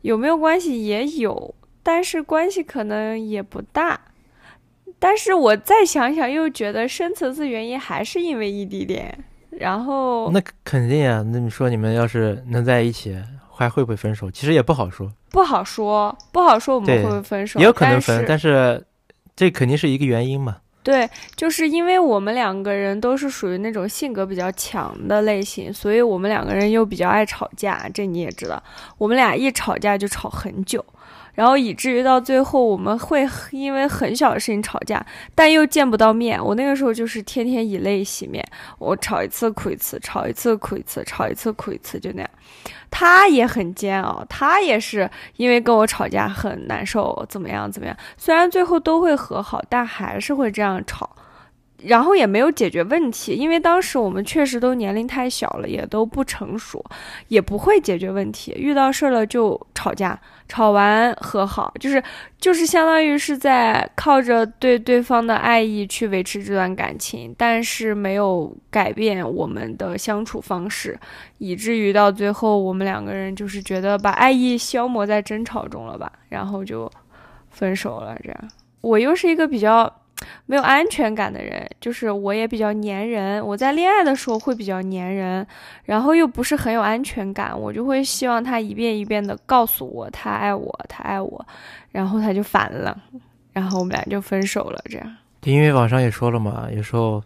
[0.00, 4.00] 有没有关系也有，但是关系可能也不大。
[4.98, 9.24] 但是我再想想，又觉得深层次原因还是因为异地恋。
[9.50, 11.22] 然后，那肯定啊。
[11.32, 13.16] 那你说你们要是能在一起，
[13.50, 14.28] 还会不会分手？
[14.30, 18.84] 其实也不好说，不好说，不好说我们会不会分手，也有可能分，但但是
[19.36, 20.56] 这肯定是一个原因嘛。
[20.82, 28.60] 对，就是因为我们两个人都是属于那种性格比较强的类型，所以我们两个人又比较爱吵架，这你也知道。
[28.98, 30.84] 我们俩一吵架就吵很久，
[31.34, 36.42] 然后以至于到最后我们会因为很小的事情吵架，但又见不到面。
[36.42, 38.44] 我那个时候就是天天以泪洗面，
[38.78, 42.30] 我吵一次哭一次，吵一次哭一次，吵一次哭一次，就那样。
[42.90, 47.96] 他也很煎熬，他也是因为跟我吵架很难受，怎么样怎么样。
[48.18, 51.08] 虽然最后都会和好，但还是会这样吵。
[51.84, 56.84] 然后也没有解决问题，因为当时我们确实都年龄太小了，也都不成熟，
[57.28, 58.52] 也不会解决问题。
[58.56, 60.18] 遇到事儿了就吵架，
[60.48, 62.02] 吵完和好，就是
[62.38, 70.98] 就是相当于是在靠着对对方的爱意去维持这段感情，但是没有改变我们的相处方式，
[71.38, 76.90] 以至于到最后我们两个人就是觉得把爱意消磨在争吵中了吧，然后就
[77.50, 78.16] 分手了。
[78.22, 78.38] 这样，
[78.80, 79.92] 我又是一个比较。
[80.46, 83.44] 没有安全感的人，就是我也比较粘人。
[83.46, 85.46] 我在恋爱的时候会比较粘人，
[85.84, 91.46] 然后又不是很有安全感，我就会希望他一遍一遍的告诉我他爱我，他爱我，
[91.90, 92.96] 然后他就烦了，
[93.52, 94.82] 然后我们俩就分手了。
[94.86, 97.22] 这样，因为网上也说了嘛，有时候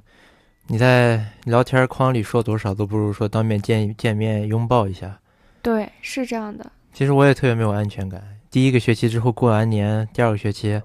[0.69, 5.19] 你在聊天框里说多少，都不如说当面见见面拥抱一下。
[5.63, 6.71] 对，是这样的。
[6.93, 8.23] 其实我也特别没有安全感。
[8.51, 10.81] 第一个学期之后过完年，第二个学期。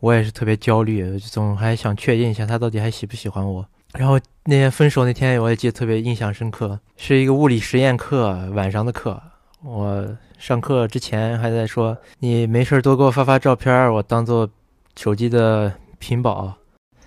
[0.00, 3.66] 我也是特别焦虑，总还想确认一下他到底还喜不喜欢我。
[3.94, 9.20] 然后那天分手那天，我也记得特别印象深刻，是一个物理实验课晚上的课。
[9.62, 14.48] 我上课之前还在说：“你没事多给我发发照片，我当做
[14.96, 16.54] 手机的屏保。”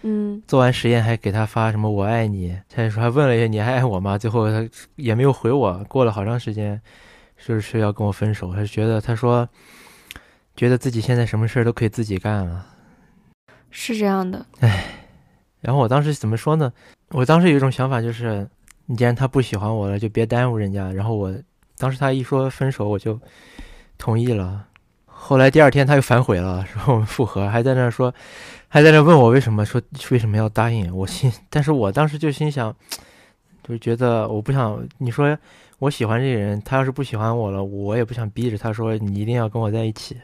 [0.06, 4.18] 嗯，做完实验还给他发什么“我爱你”，他说还问了一下你还爱我吗？
[4.18, 5.84] 最后他也没有回我。
[5.88, 6.80] 过了好长时间，
[7.38, 9.48] 说是要跟我分手，他觉得他说
[10.58, 12.66] 觉得自己现在什么事儿都可以自己干了。
[13.76, 14.86] 是这样的，唉，
[15.60, 16.72] 然后我当时怎么说呢？
[17.10, 18.48] 我当时有一种想法，就是
[18.86, 20.92] 你既然他不喜欢我了，就别耽误人家。
[20.92, 21.34] 然后我
[21.80, 23.20] 当时他一说分手，我就
[23.98, 24.68] 同意了。
[25.06, 28.14] 后来第二天他又反悔了，说我们复合，还在那说，
[28.68, 29.82] 还在那问我为什么，说
[30.12, 31.32] 为什么要答应我心。
[31.50, 32.76] 但是我当时就心想，
[33.68, 35.36] 就觉得我不想你说
[35.80, 40.16] 我喜欢这个人，他要是不喜欢我了，我也不想逼着他说你一定要跟我在一起。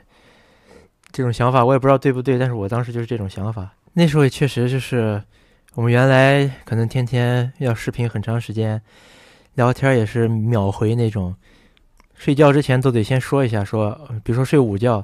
[1.12, 3.74] 这种想法我也不知道对不对，但是我当时就是这种想法。
[3.94, 5.22] 那时候也确实就是，
[5.74, 8.80] 我们原来可能天天要视频很长时间，
[9.56, 11.36] 聊天也是秒回那种，
[12.14, 15.04] 睡觉之前都得先说一下，说比如说睡午觉，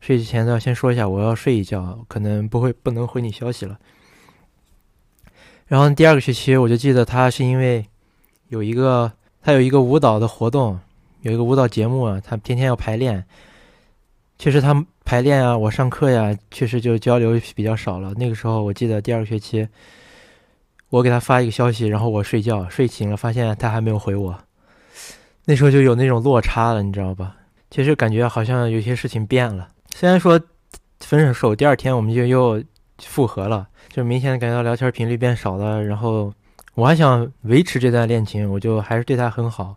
[0.00, 3.78] 睡之前都要先说一下我要睡一觉，可能不会不能回你消息了。
[5.66, 7.84] 然后第二个学期我就记得他是因为
[8.48, 9.10] 有一个
[9.42, 10.78] 他有一个舞蹈的活动，
[11.22, 13.24] 有一个舞蹈节目啊，他天天要排练，
[14.38, 14.84] 确实他。
[15.06, 18.12] 排练啊，我上课呀，确实就交流比较少了。
[18.16, 19.68] 那个时候，我记得第二个学期，
[20.90, 24.36] 我给他发一个消息，然后我睡觉，睡醒了发现他还没有回我。
[25.44, 27.36] 那时候就有那种落差了，你知道吧？
[27.70, 29.68] 其实感觉好像有些事情变了。
[29.94, 30.40] 虽然说
[30.98, 32.60] 分手第二天我们就又
[32.98, 35.84] 复合了，就明显的感觉到聊天频率变少了。
[35.84, 36.34] 然后
[36.74, 39.76] 我还想维持这段恋情，我就还是对他很好。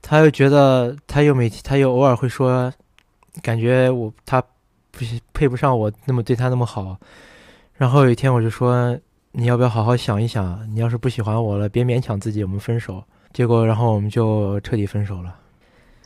[0.00, 2.72] 他又觉得他又每他又偶尔会说。
[3.42, 4.40] 感觉我他
[4.90, 6.96] 不配不上我那么对他那么好，
[7.74, 8.98] 然后有一天我就说
[9.32, 13.02] 你要不要好好想一想，你要是不喜欢我了，别勉强自己，我们分手。
[13.32, 15.36] 结果然后我们就彻底分手了。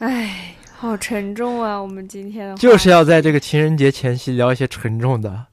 [0.00, 1.78] 唉，好沉重啊！
[1.78, 5.46] 我们今天的就是要在这个情人节前夕聊一些沉重的，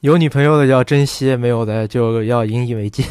[0.00, 3.02] 有女朋友的要珍惜，没有的就要引以为戒。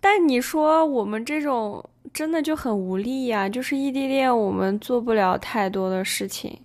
[0.00, 6.58] 但你说我们这种真的就很无力呀，就是异地恋，我们做不了太多的事情。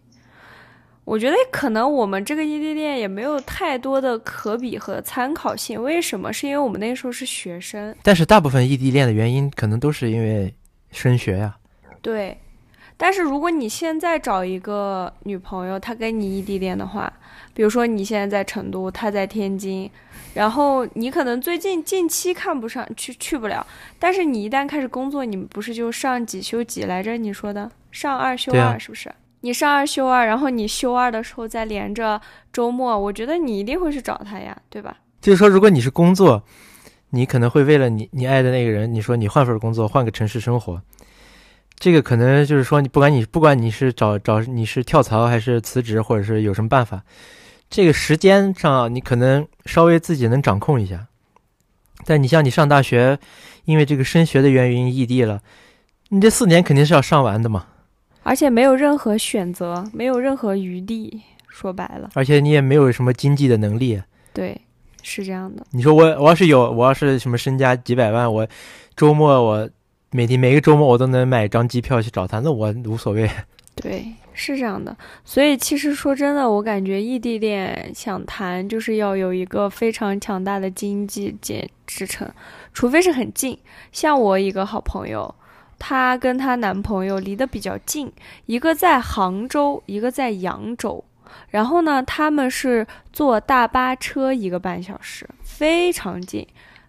[1.08, 5.82] 我觉得可能我们这个异地恋也没有太多的可比和参考性。
[5.82, 6.34] 为什么？
[6.34, 7.96] 是因为我们那时候是学生。
[8.04, 10.54] 但是大部分异地恋的原因可能都是因为
[10.92, 11.56] 升学呀。
[12.02, 12.38] 对。
[12.98, 17.12] 但是如果你现在找一个女朋友，她跟你异地恋的话，
[17.54, 19.90] 比如说你现在在成都，她在天津，
[20.34, 23.66] 然后你可能最近近期看不上去去不了，
[23.98, 27.16] 但是你一旦开始工作，你们不是就上几休几来着？
[27.16, 29.10] 你说的上二休二是不是？
[29.48, 32.20] 你上二休二，然后你休二的时候再连着
[32.52, 34.98] 周末，我觉得你一定会去找他呀，对吧？
[35.22, 36.44] 就是说，如果你是工作，
[37.12, 40.82] 你可能会为了你你爱的那个人，你说你换份工作，换个城市生活，
[41.80, 47.02] 这个可能就是说，你不管你不管你是找找你是跳槽还是辞职，或者是有什么办法，
[47.70, 51.08] 这个时间上你可能稍微自己能掌控一下。
[52.04, 53.18] 但你像你上大学，
[53.64, 55.42] 因为这个升学的原因异地了，
[56.10, 57.68] 你这四年肯定是要上完的嘛。
[58.28, 62.10] 而且没有任何选择，没有任何余地，说白了。
[62.14, 64.02] 而且你也没有什么经济的能力。
[64.34, 64.60] 对，
[65.02, 65.66] 是这样的。
[65.72, 68.46] 你说我，我要是有，我要是什么身家几百万，我
[68.98, 69.70] 周末我
[70.12, 73.30] 每天每个周末我都能买张机票去找他，那我无所谓。
[73.82, 74.94] 对，是这样的。
[75.24, 82.30] 所以其实说真的，我感觉异地恋想谈，就是要有一个非常强大的经济支支撑，
[82.74, 83.58] 除非是很近。
[83.94, 85.34] 像我一个好朋友，
[85.80, 88.12] 她跟她男朋友离得比较近，
[88.46, 91.04] 一个在杭州，一个在扬州。
[91.50, 96.46] 然后呢，他们是坐大巴车一个半小时，非常近。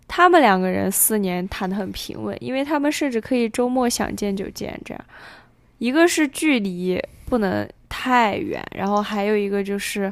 [0.07, 4.81] 他们两个人四年谈得很平稳，因为他们甚至可以周末想见就见。
[4.85, 5.05] 这样，
[5.79, 10.11] 一个是距离不能太远，然后还有一个就是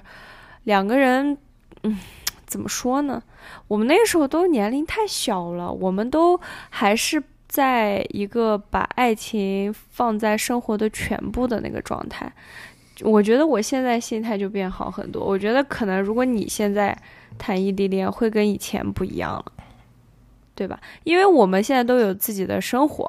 [0.65, 1.39] 两个人，
[1.85, 1.99] 嗯，
[2.47, 3.23] 怎么说呢？
[3.69, 12.33] 我们那个时候都年龄太小了，我们都还是在一个把爱情放在生活的全部的那个状态。
[13.03, 15.23] 我觉得我现在心态就变好很多。
[15.25, 16.97] 我觉得可能如果你现在
[17.37, 19.53] 谈异地恋，会跟以前不一样了，
[20.55, 20.81] 对吧？
[21.05, 23.07] 因为我们现在都有自己的生活，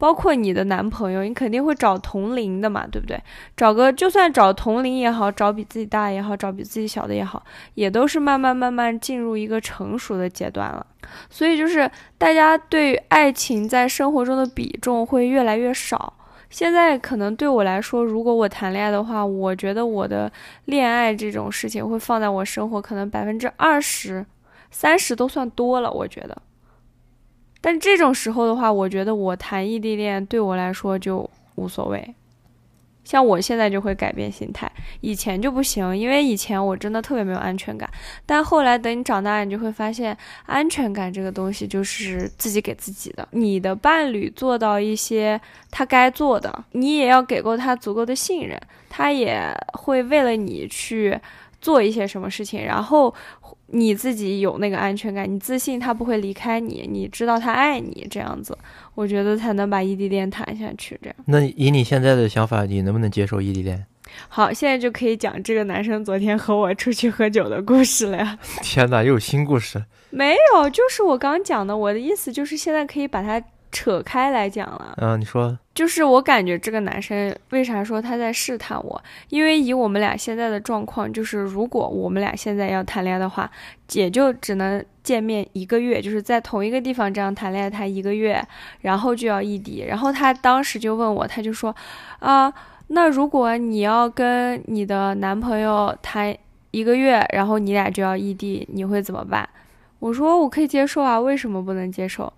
[0.00, 3.22] 包括你的男朋友，你肯定会找同龄的嘛，对不对？
[3.54, 7.44] 找个就算找同龄也好，找比自己大也好，找比自己小的也好，
[7.74, 10.86] 也都是慢慢慢慢进入一个成熟的阶段了。
[11.28, 16.14] 所以就是大家对爱情在生活中的比重会越来越少。
[16.48, 20.32] 现在可能对我来说，如果我谈恋爱的话，我觉得我的
[20.64, 24.24] 恋爱这种事情会放在我生活可能百分之二十、
[24.70, 26.36] 三十都算多了，我觉得。
[27.60, 32.14] 但这种时候的话，我觉得我谈异地恋对我来说就无所谓。
[33.02, 37.90] 像我现在就会改变心态，以前就不行，因为以前我真的特别没有安全感。
[38.24, 43.26] 但后来等你长大，你就会发现，安全感这个东西就是自己给自己的。
[43.32, 45.40] 你的伴侣做到一些
[45.70, 51.18] 他该做的，你也要给够他足够的信任，他也会为了你去
[51.60, 53.12] 做一些什么事情，然后。
[53.72, 58.56] 你自己有那个安全感，你自信他不会离开你，你知道他爱你，这样子，
[58.94, 60.98] 我觉得才能把异地恋谈下去。
[61.02, 63.86] 这样，那以你现在的想法，你能不能接受异地恋？
[64.28, 68.38] 好，现在就可以讲这个男生昨天和我出去喝酒的故事了呀！
[68.62, 69.84] 天哪，又有新故事？
[70.10, 71.76] 没有，就是我刚讲的。
[71.76, 73.40] 我的意思就是现在可以把它。
[73.72, 79.02] 扯开来讲了，嗯，你说，就是我感觉这个男生为啥说他在试探我？
[79.28, 83.50] 因为以我们俩现在的状况，就是如果我们俩现在要谈恋爱的话，
[83.92, 88.44] 也就只能见面一个月，就是在同一个地方这样谈恋爱谈一个月，
[88.80, 89.84] 然后就要异地。
[89.86, 91.74] 然后他当时就问我，他就说，
[92.18, 92.52] 啊，
[92.88, 96.36] 那如果你要跟你的男朋友谈
[96.72, 99.48] 一个月，然后你俩就要异地，你会怎么办？
[100.00, 102.32] 我说我可以接受啊，为什么不能接受？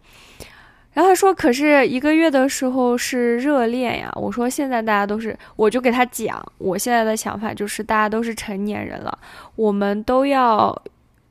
[0.95, 9.19] 然后他说：“可是一个月的时候是热恋呀。”我说：“现在大家都是，我就给他讲，我现在的想法就是大家都是成年人了，
[9.57, 10.83] 我们都要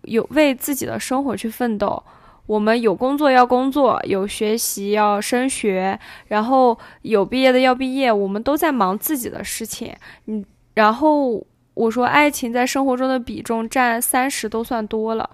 [0.01, 2.01] 有为自己的生活去奋斗。
[2.47, 5.97] 我们有工作要工作，有学习要升学，
[6.28, 9.95] 然后有毕业的要毕业，我们都在忙自己的事情。
[10.26, 10.43] 嗯，
[10.74, 11.45] 然后
[11.76, 15.30] 我说，爱情在生活中的比重占三十都算多了。”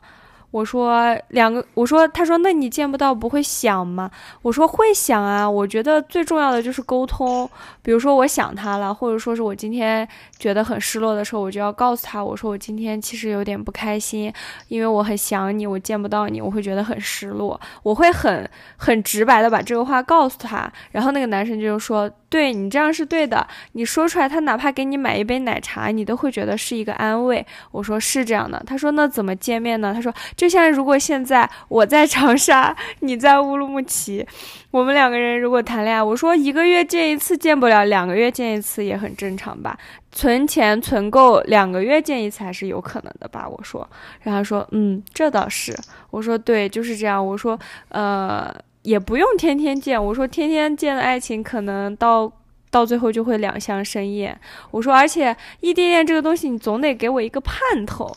[0.49, 4.09] 我说两个，我说，他说，那你见不到不会想吗？
[4.41, 7.47] 我说会想啊，我觉得最重要的就是沟通。
[7.81, 10.07] 比如说我想他了，或者说是我今天
[10.39, 14.31] 觉得很失落的时候，我就要告诉他，我说我今天其实有点不开心，
[14.69, 17.59] 因为我很想你，我见不到你，我会觉得很失落。
[17.83, 22.09] 我会很很直白的把这个话告诉他，然后那个男生就说。
[22.30, 27.45] 对你这样是对的，你说出来，他哪怕给你买一杯奶茶，你都会觉得是一个安慰。
[27.71, 29.93] 我说是这样的，他说那怎么见面呢？
[29.93, 34.28] 他说就像如果现在我在长沙，你在乌鲁木齐，
[34.71, 39.78] 我们两个人如果谈恋爱，我说一个月见一次见不了，两个月见一次也很正常吧？
[40.11, 43.47] 存钱存够两个月见一次还是有可能的吧？
[43.47, 43.88] 我说，
[44.21, 45.73] 然后说嗯，这倒是。
[46.09, 47.25] 我说对，就是这样。
[47.25, 47.57] 我说
[47.89, 48.53] 呃。
[48.88, 52.31] 也不用天天见，我说天天见的爱情可能到
[52.69, 54.39] 到最后就会两相生厌。
[54.71, 58.15] 我说，而且异地恋这个东西，你总得给我一个盼头，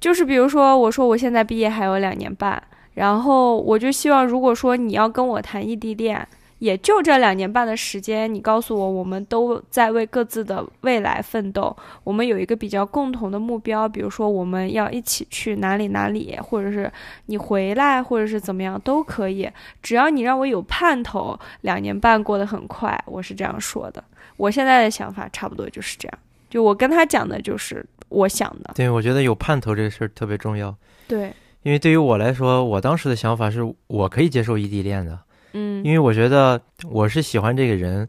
[0.00, 2.60] 就是比如说，我说我现在毕业还有两年半，
[2.94, 6.26] 然后我就希望，如果说你要跟我谈异地恋。
[6.58, 11.76] 也就这两年半的时间，你告诉我，我们都在为各自的未来奋斗。
[12.02, 16.90] 我们有一个比较共同的目标，比如说我们要一起去哪里哪里，或者是
[17.26, 19.50] 你回来，或者是怎么样都可以。
[19.82, 24.02] 只要你让我有盼头，两年半过得很快，我是这样说的。
[24.38, 26.18] 我现在的想法差不多就是这样。
[26.48, 28.72] 就我跟他讲的就是我想的。
[28.74, 30.74] 对，我觉得有盼头这个事儿特别重要。
[31.06, 31.32] 对，
[31.62, 35.18] 因为对于我来说，我当时的想法是我可以接受异地恋的。
[35.56, 38.06] 嗯，因为我觉得我是喜欢这个人，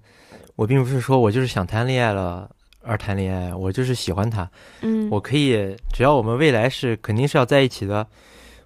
[0.57, 2.49] 我并不是说我就是想谈恋爱了
[2.81, 4.49] 而谈恋爱，我就是喜欢他。
[4.81, 8.05] 嗯，我可以，只要我们未来是肯定是要在一起的，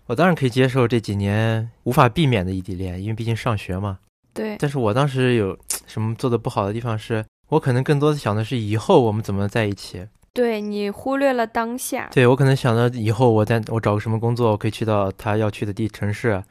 [0.08, 4.00] 我当然可以接受这几年无法避免的异地恋，因为毕竟上学嘛。
[4.34, 4.56] 对。
[4.58, 5.56] 但是我当时有
[5.86, 10.08] 什么做的不好的地方是，我可能更多的想的是以后我们怎么在一起。
[10.34, 12.10] 对你忽略了当下。
[12.14, 16.42] 对我可能想到以后我在我找个什么工作，我可以去到他要去的地城市。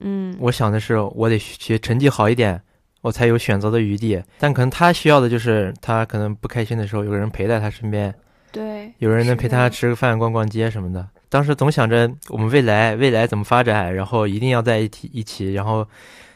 [0.00, 2.60] 嗯，我想的是我得学成绩好一点，
[3.00, 4.22] 我才有选择的余地。
[4.38, 8.14] 但可能他需要的就是他可能不开心的时候有个人陪在他身边，
[8.52, 11.08] 对，有人能陪他吃个饭、逛逛街什么的。
[11.28, 15.86] 当时总想着我们未来未来怎么发展，然后一定要在一起一起，然后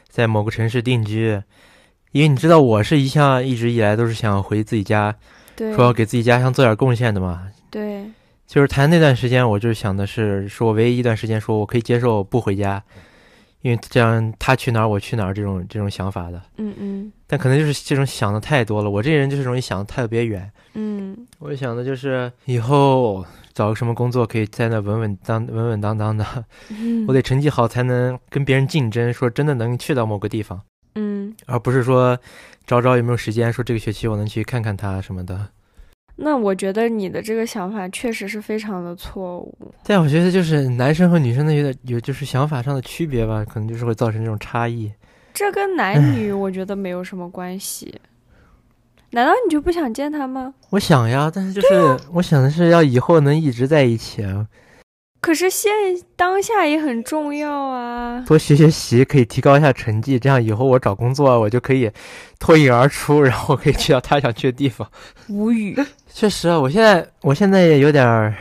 [0.09, 1.41] 在某个城市定居。
[2.13, 5.15] 因为你知道，我是一向一直以来都是想回自己家，
[5.55, 7.47] 对，说要给自己家乡做点贡献的嘛。
[7.71, 8.07] 对，
[8.47, 12.83] 就是谈那段时间，我就是想的是，说我唯一一段时间，说我可以接受不回家，
[13.63, 16.41] 因为这样他去哪儿我去哪儿这种这种想法的。
[16.57, 20.51] 嗯嗯但可能就是这种想的太多了，我这人就是容易想的特别远。
[20.75, 26.25] 嗯，我想的就是以后找个什么工作，可以在那稳稳当稳稳当当的。
[26.71, 30.61] 嗯我得成绩好才能跟别人竞争，说真的能去到某个地方，
[30.95, 32.19] 嗯，而不是说
[32.67, 35.49] 找找有没有时间，说这个学期我能去看看他什么的。
[36.21, 39.57] 那我觉得你的这个想法确实是非常的错误。
[39.85, 44.93] 但我觉得就是男生和女生的有点有就是想法上的区别吧，可能就是会造成这种差异。
[45.33, 48.01] 这跟男女我觉得没有什么关系。
[49.13, 50.53] 难道你就不想见他吗？
[50.71, 54.47] 我想呀，但是就是、我想的是要以后能一直在一起，啊
[55.21, 55.73] 可是现
[56.15, 58.23] 当下也很重要啊。
[58.27, 61.91] 多学学习，可以提高一下成绩，这样以后我找工作我就可以
[62.39, 64.89] 脱颖而出，然后可以去到他想去的地方。
[65.29, 65.77] 无语。
[66.13, 68.35] 确实啊，我现在我现在也有点儿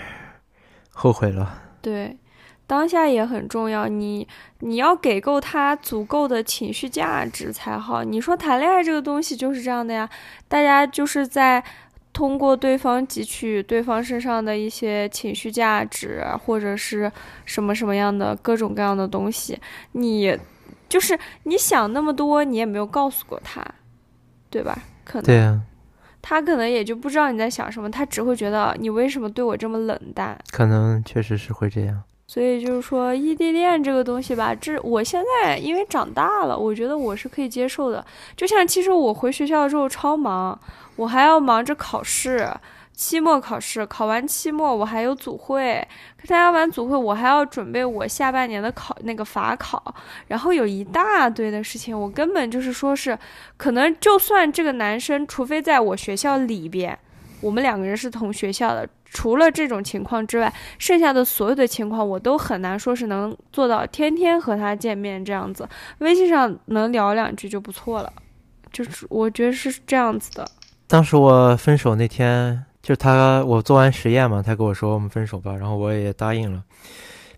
[0.91, 1.61] 后悔了。
[1.81, 2.17] 对，
[2.65, 3.87] 当下也很重要。
[3.87, 4.27] 你
[4.59, 8.03] 你要给够他足够的情绪价值才好。
[8.03, 10.09] 你说谈恋爱这个东西就是这样的呀，
[10.47, 11.63] 大家就是在
[12.11, 17.11] 通过对方汲取对方身上的一些情绪价值，或者是
[17.45, 19.59] 什么什么样的各种各样的东西。
[19.91, 20.35] 你
[20.89, 23.63] 就是你想那么多，你也没有告诉过他，
[24.49, 24.77] 对吧？
[25.05, 25.61] 可能对啊，
[26.29, 30.37] 他可能也就不知道你在想什么，他只会觉得你为什么对我这么冷淡。
[30.51, 32.03] 可能确实是会这样。
[32.27, 38.05] 所以就是说，异地恋这个东西吧，这我现在因为长大了，我觉得我是可以接受的。
[38.35, 40.59] 就像其实我回学校之后超忙，
[40.97, 42.45] 我还要忙着考试，
[42.97, 45.87] 期末考试，考完期末我还有组会，
[46.17, 49.95] 参加完组会我还要准备我下半年的考那个法考，
[50.27, 53.15] 然后有一大堆的事情，我根本就是说是，
[53.55, 56.97] 可能就算这个男生，除非在我学校里边，
[57.39, 58.89] 我们两个人是同学校的。
[59.09, 65.67] 除了这种情况之外，剩下的所有的情况我都很难说是能做到天天和他见面这样子，
[65.99, 68.11] 微信上能聊两句就不错了，
[68.71, 70.45] 就是我觉得是这样子的。
[70.87, 76.63] 当时我分手那天，就是他我做完实验嘛，他跟我说我们分手吧，然后我也答应了，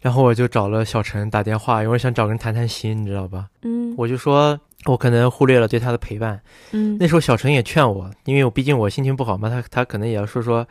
[0.01, 3.47] 然后我就找了小陈打电话，因为我想找个人谈谈心，你知道吧？
[3.63, 6.39] 嗯我就说我可能忽略了对他的陪伴。
[6.71, 10.65] 嗯那时候小陈也劝我，因为我毕竟我心情不好嘛，他他可能也要说说，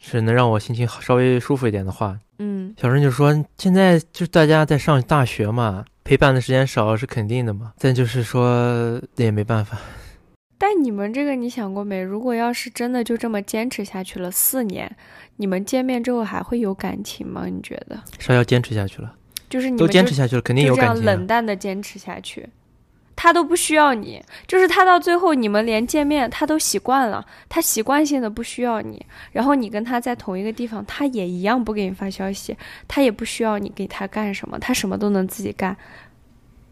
[0.00, 2.18] 是能让我心情稍微舒服一点的话。
[2.38, 9.78] 嗯小陈就说现在就是大家在上大学嘛，陪伴的时间少是肯定的嘛，但就是说那也没办法。
[10.62, 12.02] 但你们这个你想过没？
[12.02, 14.94] 如果要是真的就这么坚持下去了四年，
[15.36, 17.46] 你们见面之后还会有感情吗？
[17.46, 17.98] 你觉得？
[18.18, 19.10] 是要坚持下去了，
[19.48, 21.16] 就是你都们就坚持下去了，肯定就这样有感情啊。
[21.16, 22.46] 冷淡的坚持下去，
[23.16, 32.54] 他都不需要你，就是他到最后你们连见面他都习惯了，他习惯性的不需要你，然后你跟他在同一个地方，他也一样不给你发消息，
[32.86, 35.74] 他也不需要你给他干什么，他什么都能自己干。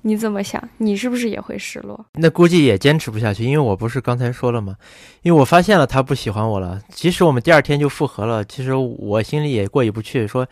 [0.09, 0.66] 你怎么想？
[0.78, 2.06] 你是不是也会失落？
[2.14, 4.74] 那估计也坚持不下去，因为我不是刚才说了吗？
[5.20, 6.80] 因为我发现了他不喜欢我了。
[6.88, 10.48] 即使我们第二天就复合了，其实我心里也过意不去，说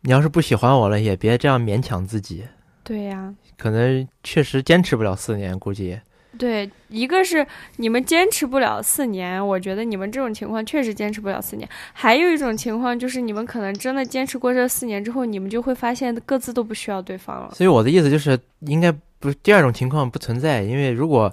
[0.00, 2.42] 你要是不喜欢我了，也别这样勉强自己。
[2.82, 6.00] 对呀、可能确实坚持不了四年，估计
[6.36, 11.68] 对，一个是你们坚持不了四年，我觉得你们这种情况确实坚持不了四年。
[11.92, 17.52] 还有一种情况就是你们可能真的坚持过这四年之后，你们就会发现各自都不需要对方了。
[17.54, 21.32] 所以我的意思就是，应该不第二种情况不存在，因为如果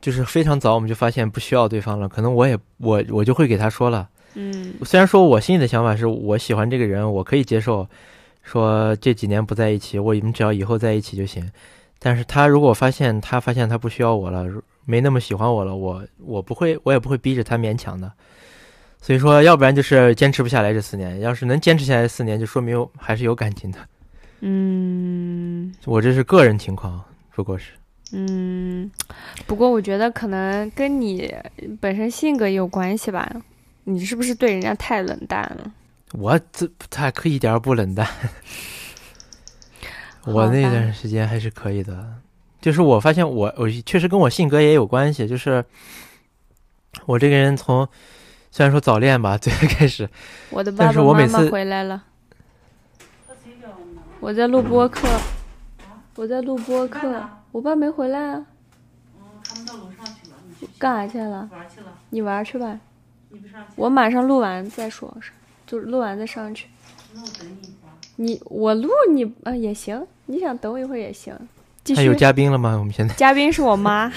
[0.00, 4.08] 就是非常早我们就发现不需要对方了，可能我也我我就会给他说了。
[4.34, 7.88] 嗯虽然说我心里的想法是我喜欢这个人，我可以接受，
[8.42, 11.50] 说这几年不在一起，我们只要以后在一起就行。
[11.98, 14.44] 但是他如果发现他发现他不需要我了，
[14.84, 18.12] 没那么喜欢我了，我我不会，我也不会逼着他勉强的。
[19.00, 23.78] 所以说，要不然就是坚持不下来这四年，要是能坚持下来四年，就说明还是有感情的。
[24.40, 27.02] 嗯我这是个人情况，
[27.34, 27.72] 不过是
[28.12, 28.90] 嗯，
[29.46, 31.34] 不过我觉得可能跟你
[31.80, 33.30] 本身性格也有关系吧。
[33.84, 35.72] 你是不是对人家太冷淡了？
[36.12, 38.06] 我这他可以一点儿不冷淡，
[40.26, 42.14] 我那段时间还是可以的。
[42.60, 45.64] 就是我发现我我确实跟我性格也有关系，就是
[47.04, 47.86] 我这个人从
[48.50, 50.08] 虽然说早恋吧， 最开始
[50.50, 52.02] 我的爸但是爸妈妈我每次回来了，
[54.18, 55.06] 我在录播课，
[56.16, 58.46] 我在录播课，我爸没回来啊，
[59.44, 61.48] 他们到楼上去了，你去干啥去了？
[61.52, 62.80] 玩去了，你玩去吧，
[63.28, 63.68] 你不上去？
[63.76, 65.16] 我马上录完再说，
[65.66, 66.66] 就是录完再上去。
[67.14, 67.75] 那我等你一会儿。
[68.16, 71.34] 你我录你啊也行，你想等我一会儿也行。
[71.84, 72.76] 继还有，嘉宾了吗？
[72.76, 74.12] 我们现在嘉宾是我妈。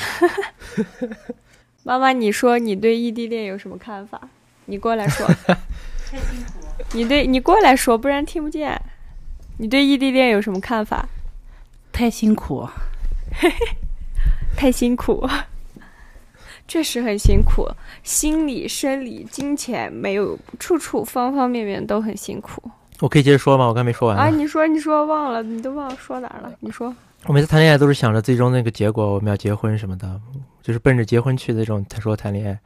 [1.84, 4.20] 妈妈，你说你对异地恋有什么看法？
[4.66, 5.26] 你过来说，
[6.10, 8.80] 太辛苦了，你对你过来说，不然听不见。
[9.58, 11.08] 你对异地恋有什么看法？
[11.92, 12.68] 太辛苦。
[14.58, 15.28] 太辛苦，
[16.68, 17.70] 确实很辛苦，
[18.04, 23.66] 心理、生理、金钱，没有处处方方面面都很辛苦我可以接着说吗？
[23.66, 24.18] 我刚没说完。
[24.18, 24.30] 啊！
[24.30, 26.52] 你说，你说忘了，你都忘了说哪儿了？
[26.60, 26.94] 你说，
[27.28, 30.20] 我每次谈恋爱都是想着最终那个结果，我们要结婚什么的，
[30.62, 31.86] 就是奔着结婚去的那种。
[31.90, 32.60] 他说谈恋爱，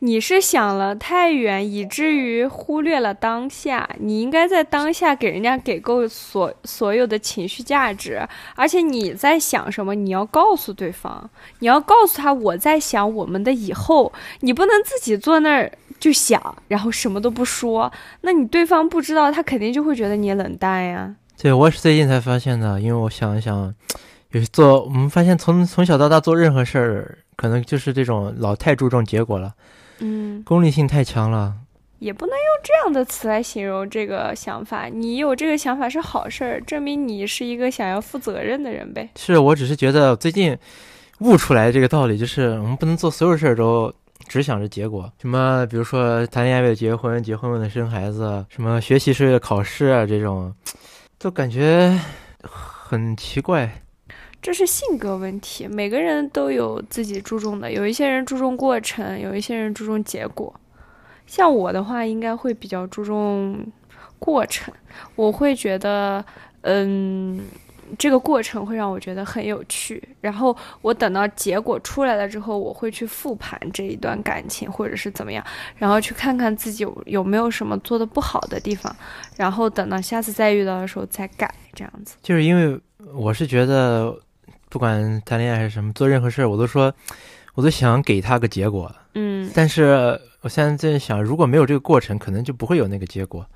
[0.00, 3.88] 你是想了太远，以至于忽略了当下。
[4.00, 8.26] 你应该在当下给人家给够所所有的情绪价值，
[8.56, 11.30] 而且你在想什么，你要告诉对方，
[11.60, 17.90] 你要告诉他我在想我们的以后，你不能自己坐那儿就想，然后什么都不说，
[18.20, 21.14] 那你对方不知道，他肯定就会觉得你冷淡呀。
[21.38, 23.74] 对我也是最近才发现的，因为我想一想，
[24.30, 29.52] 有 些做我们发现从从小到大做任何事儿，可能就是这种老太注重结果了，
[29.98, 31.54] 嗯，功利性太强了。
[31.98, 34.84] 也不能用这样的词来形容这个想法。
[34.84, 39.08] 你有这个想法是好事儿，证明你是一个想要负责任的人呗。
[39.16, 40.54] 是我只是觉得最近
[41.20, 43.90] 悟出来这个道理，就是我们不能做所有事儿都
[44.28, 45.12] 只想着结果。
[45.20, 50.54] 什么，比如说谈恋爱为了结婚，结婚为了生孩子，什么学习是为了考试啊，这种，
[51.18, 51.98] 就感觉
[52.42, 53.82] 很奇怪。
[54.42, 60.54] 这是性格问题，每个人都有自己注重的，有一些人注重过程，有一些人注重结果。
[61.26, 63.66] 像我的话，应该会比较注重
[64.20, 64.72] 过程，
[65.16, 66.24] 我会觉得，
[66.60, 67.40] 嗯，
[67.98, 70.02] 这个过程会让我觉得很有趣。
[70.20, 75.44] 然后我等到结果出来了之后，我会去复盘这一段感情，或者是怎么样，
[75.76, 78.94] 然后去看看自己有有没有什么做的不好的地方，
[79.36, 82.16] 然后等到下次再遇到的时候再改，这样子。
[82.22, 82.78] 就是因为
[83.14, 84.16] 我是觉得，
[84.68, 86.92] 不管谈恋爱还是什么，做任何事儿，我都说，
[87.54, 88.94] 我都想给他个结果。
[89.14, 93.46] 嗯，但是我现在在想，如果没有这个过程，可能就不会有那个结果。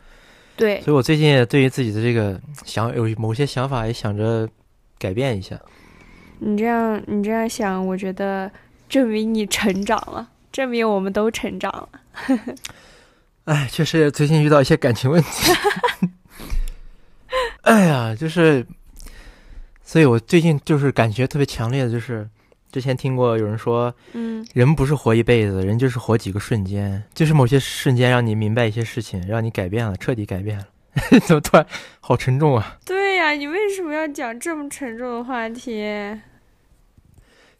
[0.61, 0.81] 对。
[0.83, 4.47] 所以我最近对于自己的这个想有某些想法，也想着
[4.99, 5.59] 改变一下。
[6.39, 8.51] 你这样，你这样想，我觉得
[8.89, 11.89] 证明你成长了，证明我们都成长了。
[13.45, 15.53] 哎，确实最近遇到一些感情问题。
[17.63, 18.67] 哎呀，就是，
[19.83, 22.29] 所以我最近就是感觉特别强烈的，就是
[22.71, 30.66] 之前听过有人说，嗯，人不是活一辈子，人就是活几个瞬间，就是某些瞬间让你明白一些事情，让你改变了，彻底改变了。
[31.27, 31.64] 怎么突然
[32.01, 32.79] 好沉重啊？
[32.85, 35.85] 对呀，你为什么要讲这么沉重的话题？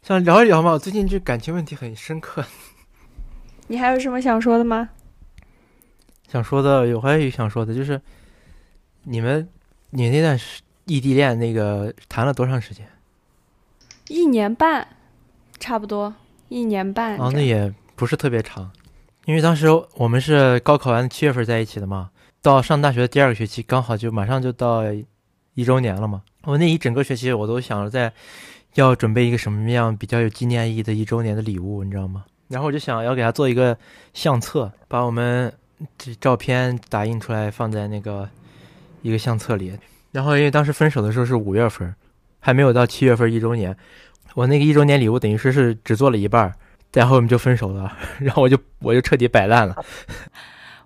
[0.01, 2.43] 想聊一聊嘛，我最近这感情问题很深刻。
[3.67, 4.89] 你还有什么想说的吗？
[6.27, 8.01] 想说的有，还有想说的，就是
[9.03, 9.47] 你们
[9.91, 12.85] 你那段时异地恋那个谈了多长时间？
[14.07, 14.85] 一年半，
[15.61, 16.13] 差不多
[16.49, 17.15] 一年半。
[17.17, 18.69] 啊，那也不是特别长，
[19.23, 22.09] 因为当时我们是高考完七月份在一起的嘛，
[22.41, 24.81] 到上大学的第二个学期，刚好就马上就到
[25.53, 26.23] 一周年了嘛。
[26.43, 28.11] 我那一整个学期我都想着在
[28.73, 32.25] 要准备一个什么样比较有纪念意义的一周年的礼物，你知道吗？
[32.47, 33.77] 然后我就想要给他做一个
[34.13, 35.53] 相册，把我们
[35.97, 38.27] 这照片打印出来放在那个
[39.03, 39.77] 一个相册里。
[40.11, 41.95] 然后因为当时分手的时候是五月份，
[42.39, 43.77] 还没有到七月份一周年，
[44.35, 46.53] 我那个一周年礼物等于说是只做了一半，
[46.93, 49.75] 然后我们就分手了， 然后我就我就彻底摆烂了。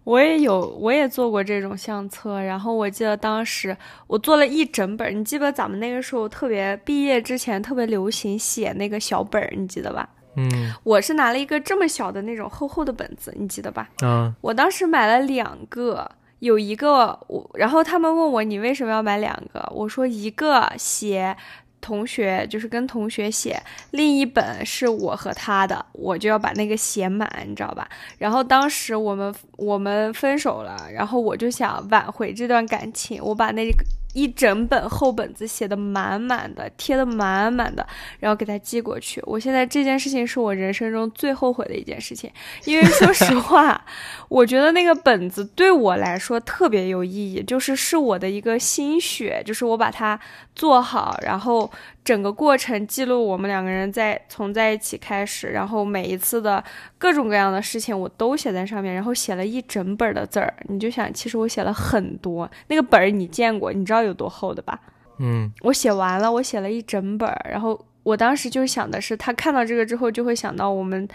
[0.04, 3.76] 我也有，我也做过这种相册，然后我记得当时
[4.06, 5.12] 我做了一整本儿。
[5.12, 10.08] 你记得咱们那个时候特别毕业之前特别流行写那个小本儿，你记得吧？
[10.38, 13.90] 嗯我是拿了一个这么小的那种厚厚的本子，你记得吧？
[14.04, 19.68] 嗯我当时买了两个，有一个我，然后他们问我你为什么要买两个？
[19.74, 21.36] 我说一个写
[21.86, 23.62] 同学，就是跟同学写，
[23.92, 27.88] 另一本是我和他的，我就要把那个写满，你知道吧？
[28.18, 33.72] 然后当时我们我们分手了，然后我就想挽回这段感情，我把那个
[34.16, 37.86] 一整本厚本子写的满满的，贴的满满的，
[38.20, 39.22] 然后给他寄过去。
[39.26, 42.32] 我现在这件事情是我人生中最后悔的一件事情，
[42.64, 43.86] 因为说实话，
[44.30, 50.18] 我觉得那个本子对我来说特别有意义，就是是我的一个心血，就是我把它
[50.56, 51.70] 做好，然后
[52.06, 56.64] 整个过程记录我们两个人在从在一起开始，然后每一次的
[56.98, 60.54] 各种各样的事情我都写在上面，然后写了一整本的字儿。
[60.70, 64.80] 你就想，其实我写了很多，那个本儿你见过，你知道有多厚的吧？
[65.18, 71.08] 嗯，我写完了，我写了一整本儿，然后我当时就想的是，他看到这个之后就会想到我们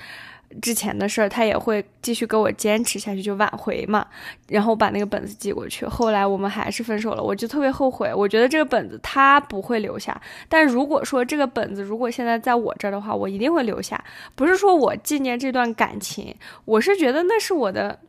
[0.62, 4.07] 之前的事儿，他也会继续跟我坚持下去，就挽回嘛。
[4.49, 8.11] 然后把那个本子寄过去，后来我们还是分手了，我就特别后悔。
[8.14, 10.18] 我觉得这个本子他不会留下，
[10.49, 14.03] 但如果说这个本子如果现在在我这儿的话，我一定会留下。
[14.34, 16.34] 不是说我纪念这段感情，
[16.64, 18.01] 我是觉得那是我的。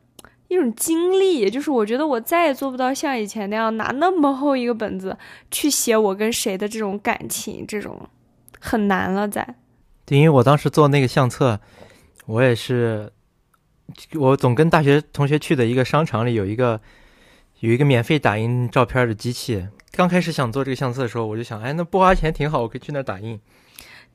[0.51, 5.17] 一种经历，就是我觉得我再也做不到像以前那样拿那么厚一个本子
[5.49, 7.97] 去写我跟谁的这种感情，这种
[8.59, 9.25] 很难了。
[9.25, 9.55] 在
[10.05, 11.57] 对，因为我当时做那个相册，
[12.25, 13.09] 我也是，
[14.15, 16.81] 我总跟大学同学去的一个商场里有一个
[17.61, 19.65] 有一个免费打印照片的机器。
[19.91, 23.39] 刚开始想做这个相册的时候，我就想，哎，那不花钱挺好，我可以去那儿打印。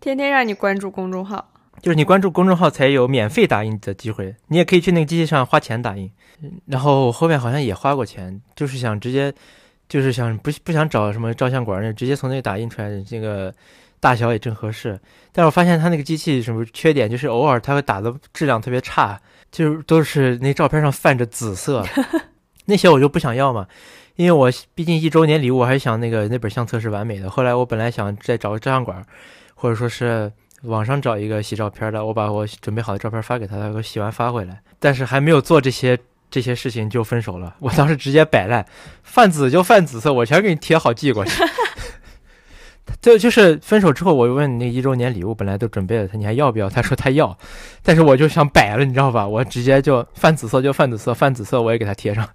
[0.01, 1.49] 天天让你关注公众号，
[1.83, 6.11] 就是你关注公众号才有免费打印的机会，你也可以去那个机器上花钱打印。
[6.67, 9.33] 然后后面好像也花过钱，就是想直接，
[9.89, 13.55] 就是想不不想找什么照相馆那，直接从那打印出来的，这个
[14.01, 15.01] 大小也正合适。
[15.33, 19.19] 但是我发现它那个机器什么缺点，就是偶尔它会打的质量特别差，
[19.51, 21.83] 就是都是那照片上泛着紫色，
[22.67, 23.67] 那些我就不想要嘛，
[24.17, 27.31] 因为我毕竟一周年礼物，我还想那个那本相册是完美的。
[27.31, 29.03] 后来我本来想再找个照相馆，
[29.55, 30.31] 或者说是
[30.63, 34.61] 网上找一个洗照片的，我把我准备好的照片发给他，他给我洗完发回来。
[34.79, 35.99] 但是还没有做这些。
[36.29, 37.55] 这些事情就分手了。
[37.61, 38.67] 我当时直接摆烂，
[39.05, 41.31] 泛紫就泛紫色，我全给你贴好寄过去。
[43.01, 46.69] 就就是分手之后，我问你那一周年礼物，本来都准备了，他你还要不要？
[46.69, 47.39] 他说他要，
[47.81, 49.27] 但是我就想摆了，你知道吧？
[49.27, 52.29] 我直接就泛紫色就泛紫色，泛紫色我也给他贴上。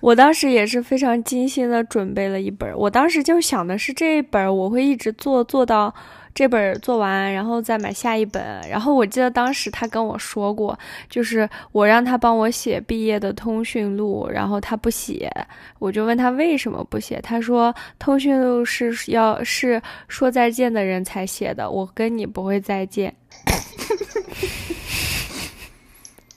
[0.00, 5.94] 我当时也是非常精心的准备了一本，我当时就想的是这一本我会一直做做到。
[6.34, 8.42] 这本做完，然后再买下一本。
[8.68, 10.78] 然后我记得当时他跟我说过，
[11.08, 15.30] 就是我让他帮我写毕业的通讯录，然后他不写，
[15.78, 23.14] 我就问他为什么不写，他说通讯录是要是说再见的人才写的，我跟你不会再见。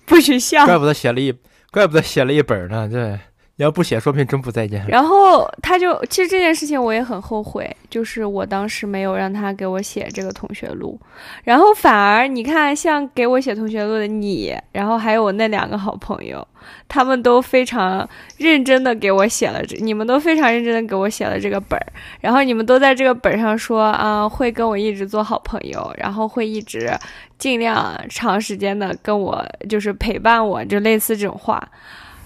[0.05, 0.65] 不许笑。
[0.65, 1.33] 怪不得写了一，
[1.71, 3.19] 怪不得写了一本呢，对。
[3.57, 4.85] 你要不写，说不定真不再见。
[4.89, 10.99] 然后他就，其实这件事情我也很后悔，就是我当时没有让他给我写这个同学录，
[11.45, 16.45] 然后反而你看，像给我写同学录的你，然后还有我那两个好朋友，
[16.89, 21.87] 他们都非常认真的给我写了这，你们都非常认真的给我写了这个本儿，
[22.19, 26.91] 然后你们都在这个本上说啊，会跟我一直做好朋友，然后会一直
[27.37, 31.65] 尽量长时间的跟我就是陪伴我，就类似这种话。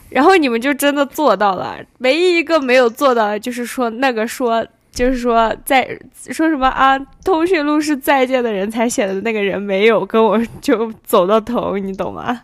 [0.09, 5.99] 然后你们就真的做到了，唯一一个没有做到的就是说那个说就是说在
[6.31, 12.41] 说什么啊，通讯录是再见的人才写的那个人没有跟我就走到头，你懂吗？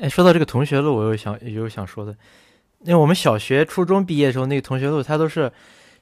[0.00, 2.14] 哎，说到这个同学录，我又想有想说的，
[2.82, 5.50] 因为我们小学、初中毕业的时候，那个同学录，他都是。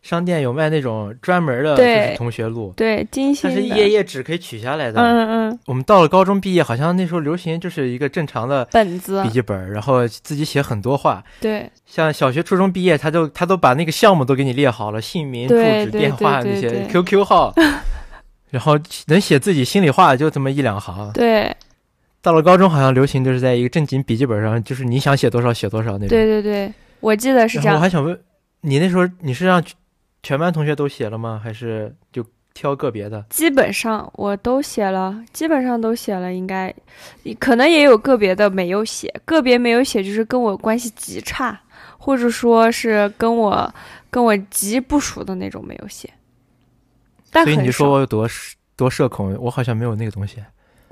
[0.05, 5.01] 商店有卖那种专门的，就是同学录，对，精心它是一页页纸可以取下来的。
[5.01, 5.59] 嗯嗯。
[5.65, 11.25] 我们到了高中毕业，好像那时候流行就是一个正常的本子笔记本，然后自己写很多话。
[11.41, 11.71] 对。
[11.87, 17.55] 像小学、初中毕业，他就他都把那个项目都给你列好了，姓名、住址、电话那些 QQ 号，
[18.51, 21.11] 然后能写自己心里话就这么一两行。
[21.15, 21.51] 对。
[22.21, 26.09] 到了高中，好像流行就是在一个正经笔记本上，就是你想写多少写多少那种。
[26.09, 27.77] 对对对，我记得是这样。
[27.77, 28.21] 我还想问
[28.61, 29.65] 你，那时候你是让。
[30.25, 31.41] 全班同学都写了吗？
[31.41, 33.25] 还是就挑个别的？
[33.29, 36.75] 基本上我都写了，基本上都写了，应该
[37.39, 41.61] 可能也有个别的没有写，个别没有写就是跟我关系极差，
[41.99, 43.73] 或者说是跟我
[44.11, 46.11] 跟我极不熟的那种没有写。
[47.31, 48.27] 所以你说我有多
[48.77, 49.37] 多社恐？
[49.39, 50.39] 我好像没有那个东西。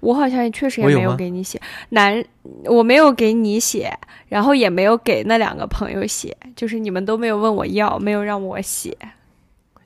[0.00, 1.60] 我好像也确实也没有给你写，
[1.90, 2.24] 男
[2.64, 3.96] 我没有给你写，
[4.28, 8.98] 然后也没有给那两个朋友写，就是你们都没有问我要，没有让我写。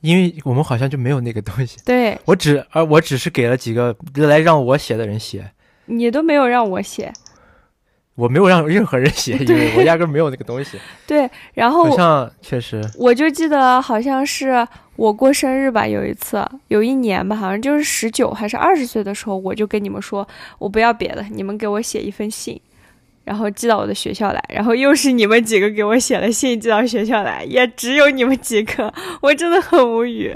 [0.01, 2.19] 因为我们好像就没有那个东西，对。
[2.25, 5.51] 我只而我只是给了几个来让我写的人写，
[5.87, 7.13] 你都没有让我写，
[8.15, 10.79] 我没有让任何人写，因为我压根没有那个东西。
[11.07, 14.67] 对，然后好像确实，我就记得好像是
[14.97, 20.27] 我过生日吧，有一次，有一年吧，好像就是十九还是二十岁的时候，我就跟你们说，
[20.59, 22.61] 我不要别的，你们给我写一封信。
[23.27, 30.33] 然后寄到我的学校来，然后又是你们几个给我写了信寄到学校来，也只有你们几个， 我真的很无语。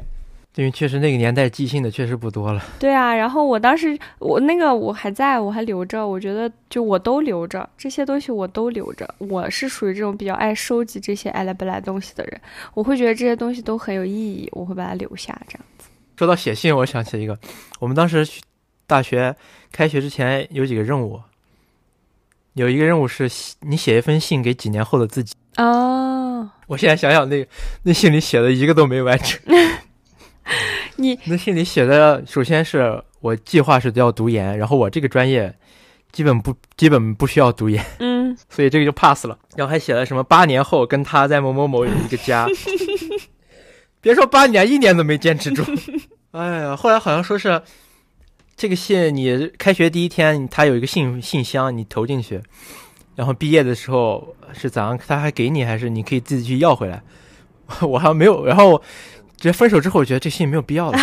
[0.57, 2.61] 因为确实那个年代寄信的确实不多了。
[2.81, 9.09] 对啊，然后我当时我那个我还在我还留着，我觉得就我都留着这些东西我都留着。
[9.19, 12.41] 我是属于这种比较爱收集这些爱来不来东西的人，
[12.75, 15.41] 我会觉得这些东西都很有意义，我会把它留下。
[15.47, 17.39] 这样子说到写信，我想起一个，
[17.79, 18.27] 我们当时
[18.89, 19.35] 大学
[19.71, 21.21] 开学之前有几个任务，
[22.55, 25.35] 有一个任务是写你写一封信给几年后的自己。
[25.57, 27.47] 哦，我现在想想，那
[27.83, 29.41] 那信里写的一个都没完成。
[30.97, 35.55] 你那信里写的，首先是我计划是要读研，然后我这个专业
[36.13, 39.39] 基本不基本不需要读研，嗯， 所以这个就 pass 了。
[39.57, 42.47] 然后还写了什么八年后跟他在某某某有一个家，
[44.01, 45.63] 别说八年，一年都没坚持住。
[46.33, 47.61] 哎呀，后来好像说是
[48.61, 52.39] 这个信，你开学第一天他有一个信信箱，你投进去，
[53.17, 54.99] 然后毕业的时候是咋样？
[55.09, 57.03] 他还给你，还是你可以自己去要回来？
[57.81, 58.79] 我还没有，然后。
[59.39, 60.99] 直接分手之后，我觉得这信没有必要了，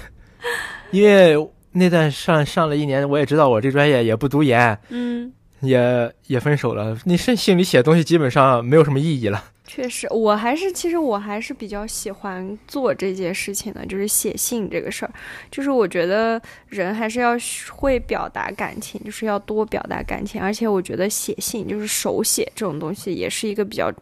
[0.92, 1.34] 因为
[1.72, 6.94] 那段上上了一年，我也知道我这专业也不读研，嗯，也也分手了。
[7.06, 9.42] 那信信里写的东西基本上没有什么意义了。
[9.66, 15.12] 确实，我还是其实我还是比较喜欢做这件事情的，就是写信这个事儿。
[15.50, 17.36] 就是我觉得人还是要
[17.70, 20.40] 会表达感情，就是要多表达感情。
[20.40, 23.92] 而且我觉得写信就是手写这种东西，也是一个比较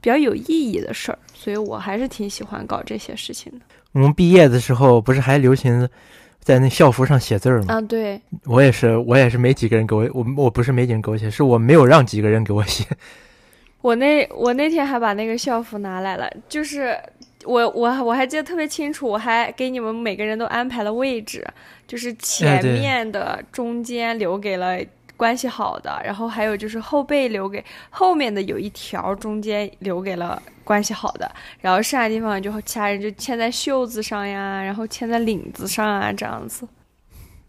[0.00, 1.18] 比较有意义的事儿。
[1.32, 3.58] 所以我还是挺喜欢搞这些事情的。
[3.92, 5.88] 我们毕业的时候不是还流行
[6.40, 7.74] 在那校服上写字儿吗？
[7.74, 12.84] 啊，对，我也是，我也是没几个人给我，我我不是没几个人给我写，是我没有让几个人给我写。
[13.82, 16.98] 我那我那天还把那个校服拿来了，就是
[17.44, 21.46] 我我我还记得特别清楚，我还给你们每个人都安排了位置，
[21.86, 24.78] 就是前面的、中间留给了。
[25.14, 31.30] 关系好的，然后还有就是后背留给后面的有一条，中间留给了关系好的，
[31.60, 36.66] 然后剩下地方就其他人就牵在袖子上呀，然后牵在领子上啊，这样子。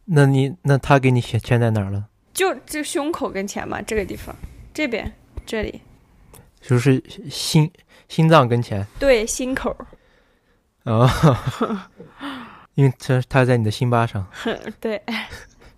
[0.05, 2.05] 那你那他给你牵牵在哪儿了？
[2.31, 4.35] 就就胸口跟前嘛，这个地方，
[4.71, 5.11] 这边
[5.43, 5.81] 这里，
[6.65, 7.69] 就是心
[8.07, 8.85] 心脏跟前。
[8.97, 9.75] 对，心口。
[10.83, 11.09] 哦，
[12.75, 14.25] 因为这他在你的心巴上。
[14.79, 15.01] 对，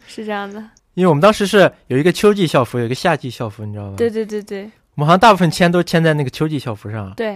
[0.08, 0.60] 是这样的。
[0.94, 3.96] 因为我们当时是有一个秋季校服，有一个夏季校服，你知道吧？
[3.98, 4.64] 对对对对。
[4.96, 7.14] 我们好像大部分签都签在那个秋季校服上。
[7.16, 7.32] 对。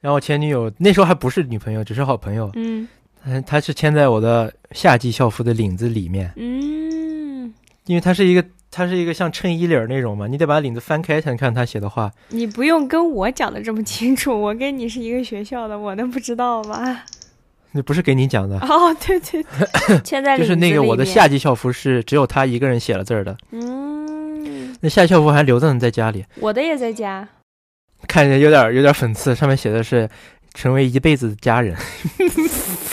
[0.00, 2.50] 然后我前女友那时候还不是女朋友，只是好朋友。
[2.54, 2.86] 嗯。
[3.24, 6.30] 她她是签在我的夏季校服的领子里面。
[6.36, 7.52] 嗯。
[7.86, 12.10] 因为它是一个它是一个像衬衣领那种嘛，你得把领子翻开才能看他写的话。
[12.28, 17.02] 你不用跟我讲的这么清楚，我跟你是一个学校的，我能不知道吗？
[17.72, 19.44] 那不是给你讲的哦，对对，
[20.02, 23.36] 现 在就是那个我的夏季校服是只有他一个人写了字儿的。
[23.50, 26.24] 嗯，那夏季校服还留着呢，在家里。
[26.40, 27.28] 我的也在家，
[28.08, 30.08] 看着有点有点讽刺，上面写的是
[30.54, 31.76] “成为一辈子的家人”。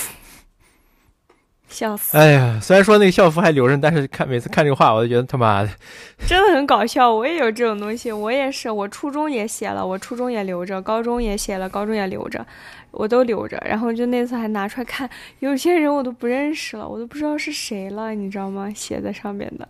[1.73, 2.15] 笑死！
[2.15, 5.69] 哎呀，虽然说那个校服还留着，但是看每次看这个话，我就觉得他妈的，
[6.27, 7.11] 真的很搞笑。
[7.11, 12.45] 我也有这种东西，我也是，我初中也写了，我初中也留着，高中也写了，高中也留着，
[12.91, 13.61] 我都留着。
[13.65, 15.09] 然后就那次还拿出来看，
[15.39, 18.71] 有些人我都不认识了，我都不知道是谁了，你知道吗？
[18.75, 19.67] 写在上面的。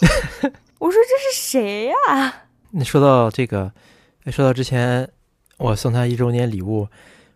[0.78, 2.34] 我说这是谁呀？
[2.72, 3.72] 你说到这个，
[4.26, 5.08] 说到之前
[5.56, 6.88] 我送他一周年礼物，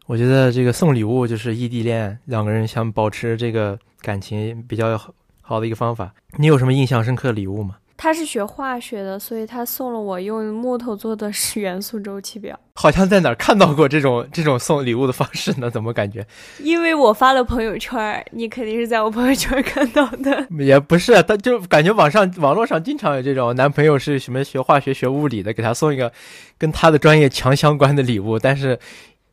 [0.07, 3.78] 我觉得这个送礼物就是异地恋两个人想保持这个。
[4.03, 7.76] 感情比较好好的一个方法，你有什么印象深刻的礼物吗？
[7.94, 12.59] 他是学化学的，所以他送了我用木头做的元素周期表。
[12.74, 15.70] 好像在哪儿看到过这种 这种送礼物的方式呢？
[15.70, 16.26] 怎么感觉？
[16.59, 20.44] 因为我发了朋友圈，你肯定是在我朋友圈看到的。
[20.59, 26.11] 也不是，他就感觉网上网络上经常有这种男朋友是什么学化学学物理的，给他送一个
[26.59, 28.76] 跟他的专业强相关的礼物，但是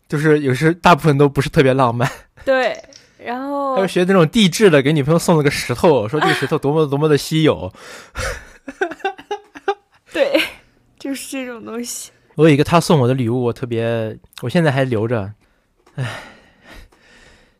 [0.07, 2.07] 就是有时大部分都不是特别浪漫。
[2.45, 2.77] 对。
[3.23, 7.71] 然后还有学那种地质的，给女朋友送了个石头， 说这个石头多么多么的稀有。
[10.13, 10.41] 对，
[10.97, 12.11] 就是这种东西。
[12.35, 15.31] 我有一个他送我的礼物，我特别，我现在还留着。
[15.95, 16.21] 唉，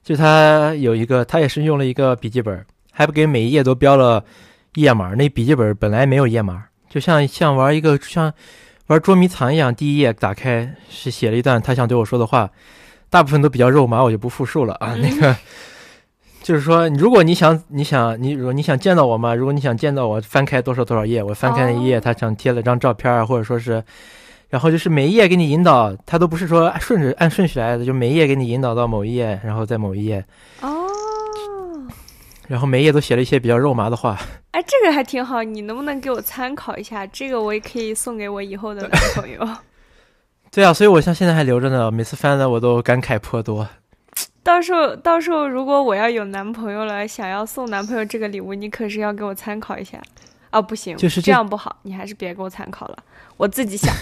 [0.02, 4.24] 就他有一个，他也是用了一个笔记本，还不给每一页都标了
[4.76, 5.14] 页码。
[5.16, 8.34] 那笔记本本来没有页码，就像像玩一个像
[8.88, 12.50] 玩捉迷藏一样，第一页打开是写了一段他想对我说的话。
[13.10, 14.96] 大部分都比较肉麻，我就不复述了啊。
[14.96, 15.36] 那个
[16.44, 23.84] 就是说，如果你想，你想，你如果你想见到我嘛，如果你想见到我，翻开多少多少页，我翻开那一页，他想贴了张照片啊，或者说是，
[24.50, 30.24] 然后就是每一页给你引导，他都不是说顺着按顺序来的，就每一页给你引导到某一页，然后在某一页。
[30.62, 30.88] 哦。
[32.48, 34.18] 然后每页都写了一些比较肉麻的话。
[34.52, 37.06] 哎，这个还挺好，你能不能给我参考一下？
[37.08, 39.48] 这个我也可以送给我以后的男朋友。
[40.52, 43.68] 对啊，所以我像现在还留着呢，每次翻的我都感慨颇多。
[44.44, 50.02] 到时候，到时候如果我要有男朋友了，想要送男朋友这个礼物，你可是要给我参考一下。
[50.50, 52.98] 啊，不行，就是这样不好，你还是别给我参考了，
[53.38, 53.94] 我自己想。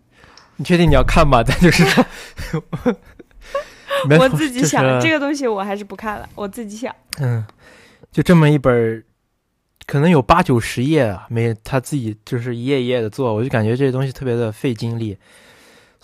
[0.56, 1.42] 你确定你要看吗？
[1.46, 2.04] 但就是说，
[4.20, 6.94] 我自己想，这个东西我还是不看了，我自己想。
[7.20, 7.42] 嗯，
[8.12, 9.02] 就这么一本，
[9.86, 15.16] 可能有八九十页啊，每他自己就是一页一页的做，我就感觉这些东西特别的费精力，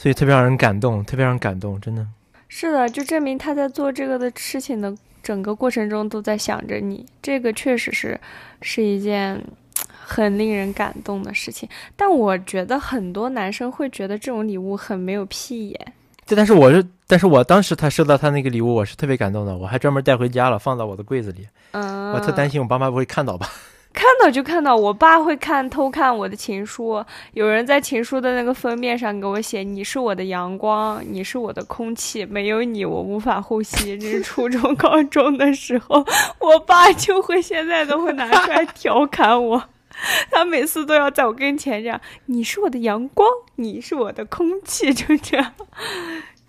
[0.00, 2.06] 所以特别让人感动，特别让人感动，真的。
[2.48, 8.18] 是的，就证明他在做这个的事情的整个过程中都在想着你，这个确实是
[8.62, 9.38] 是一件。
[10.12, 15.92] 很令人感动的事情，但我觉得很多男生会觉得这种礼物很没有屁眼。
[16.26, 21.46] 对，但是我是，但是我当时他收到他那个礼物，我是特别感动的，我还专门带回家了，放到我的柜子里。
[21.70, 23.48] 嗯，我特担心我爸妈不会看到吧？
[23.92, 36.04] 看到就看到，我爸会看偷看我的情书，有人在情书的那个封面上给我写：“你是我的阳光，你是我的空气，没有你我无法呼吸。”这是初中、高中的时候，
[36.38, 39.62] 我爸就会现在都会拿出来调侃我。
[40.30, 45.52] 他每次都要在我跟前这样，你是我的阳光，你是我的空气，就这样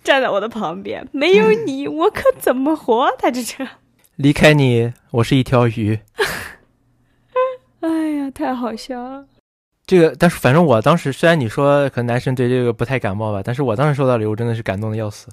[0.02, 1.06] 站在我的旁边。
[1.12, 3.12] 没有你，我可怎么活？
[3.18, 3.74] 他就这样。
[4.16, 5.98] 离开你，我是一条鱼。
[8.30, 9.24] 太好笑了。
[9.84, 15.28] 这个，但是反正我当时，虽然你说可能男生对这个不太感冒吧，但是我当时收到礼物真的是感动的要死。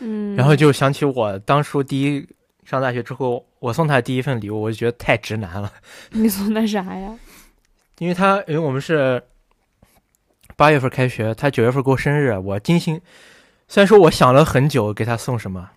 [0.00, 0.36] 嗯。
[0.36, 2.26] 然后就想起我当初第一
[2.64, 5.72] 上大学之后，我送他第一份礼物，我就觉得太直男了。
[6.12, 7.18] 你送他啥呀？
[7.98, 9.22] 因为他，因为我们是
[10.56, 13.00] 八月份开学，他九月份过生日，我精心，
[13.66, 15.70] 虽然说我想了很久给他送什么，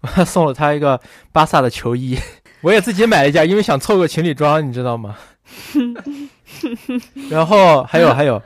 [0.00, 1.00] 我送了他一个
[1.32, 2.16] 巴萨的球衣，
[2.62, 5.16] 我也自己买了一件，因为想凑个情侣装，你知道吗？
[7.30, 8.42] 然后还有还有，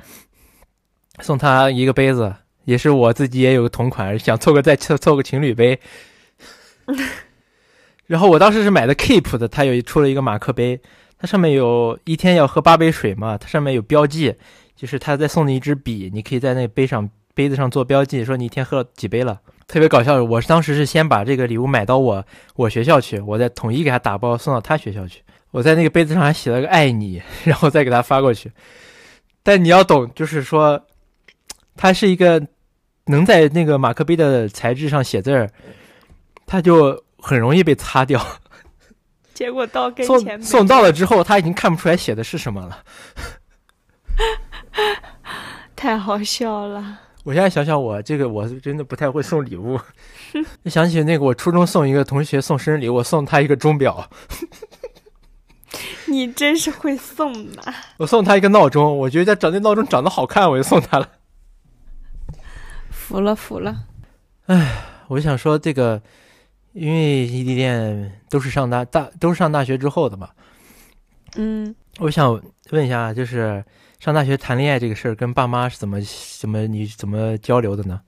[1.21, 2.35] 送他一个杯子，
[2.65, 5.79] 也是我自己也有个同款，想凑个再凑凑个情侣杯。
[8.07, 10.81] 然后我当时是买的 Keep 的，他有出了一个马克杯。
[11.17, 13.39] 它上面有一天要喝八杯水嘛？
[13.39, 14.35] 它上面有标记，
[14.77, 20.23] 就是他在送你一支笔，你可以在那杯上杯子上做标记，说你一天喝了几杯了，特别搞笑。
[20.23, 22.23] 我是当时是先把这个礼物买到我
[22.57, 25.23] 我学校去，我再统一给他打包送到他学校去。
[25.55, 28.51] 我在那个杯子上还写了个爱你，然后再给他发过去。
[29.41, 30.85] 但你要懂，就是说，
[31.77, 32.45] 它是一个
[33.05, 35.49] 能在那个马克杯的材质上写字儿，
[36.45, 38.21] 它就很容易被擦掉。
[39.33, 42.83] 结果到跟前送送到了之后，他已经看不出来写的是什么了，
[45.77, 46.99] 太好笑了。
[47.23, 49.79] 我现在想想，我这个我真的不太会送礼物。
[50.67, 54.11] 想起那个，我初中送一个同学送生日礼物，我送他一个钟表。
[56.07, 57.63] 你真是会送呐！
[57.99, 61.09] 我送他一个闹钟，我觉得长那闹钟长得好看，我就送他了。
[62.91, 63.87] 服了，服了。
[64.47, 66.03] 哎，我想说这个。
[66.73, 70.31] 因为异地恋都是上大大都是上大学之后的嘛，
[71.37, 72.33] 嗯，我想
[72.71, 73.65] 问一下，就是
[74.01, 76.01] 上大学谈恋爱这个事儿，跟爸妈是怎么
[76.41, 78.01] 怎么你怎么交流的呢？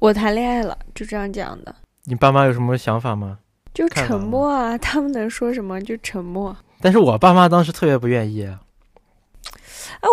[0.00, 1.72] 我谈恋爱了，就这样讲的。
[2.02, 3.38] 你爸妈有什么想法吗？
[3.74, 6.56] 就沉默啊，他们能说什么就沉默。
[6.80, 8.44] 但是我爸妈当时特别不愿意。
[8.46, 8.58] 啊，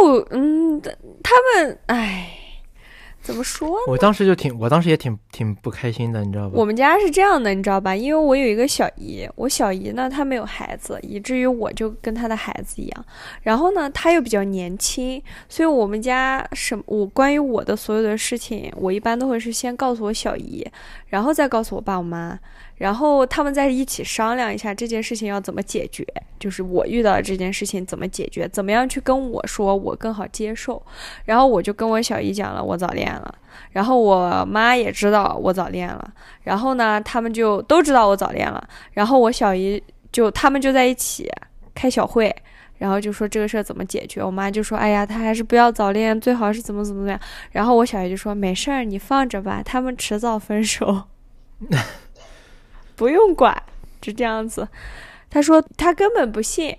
[0.03, 0.81] 我嗯，
[1.23, 2.37] 他们哎。
[3.23, 3.75] 怎么说呢？
[3.85, 6.53] 我当时就挺，我当时也挺挺不开心的，你知道吧？
[6.55, 7.95] 我们家是这样的，你知道吧？
[7.95, 13.05] 因为我有一个小姨，我小姨呢，她没有孩子，以至于我就跟她的孩子一样。
[13.43, 20.67] 然后呢，她又比较年轻，所以我们家什我关于我的所有的事情，我一般都会是先告诉我小姨，
[21.09, 22.39] 然后再告诉我爸我妈。
[22.81, 26.03] 然后他们在一起商量一下这件事情要怎么解决，
[26.39, 30.81] 就是我遇到的这件事情怎么解决，怎么样去跟我说，我更好接受。
[31.25, 33.35] 然后我就跟我小姨讲了我早恋了，
[33.69, 36.11] 然后我妈也知道我早恋了，
[36.41, 38.67] 然后呢，他们就都知道我早恋了。
[38.93, 41.29] 然后我小姨就他们就在一起
[41.75, 42.35] 开小会，
[42.79, 44.23] 然后就说这个事儿怎么解决。
[44.23, 47.19] 我妈就说，哎呀，他还是不要早恋，最好是怎么怎么怎么样。
[47.51, 51.03] 然后我小姨就说，没事儿，你放着吧，他们迟早分手。
[53.01, 53.51] 不用管，
[53.99, 54.67] 就这样子。
[55.27, 56.77] 他说他根本不信，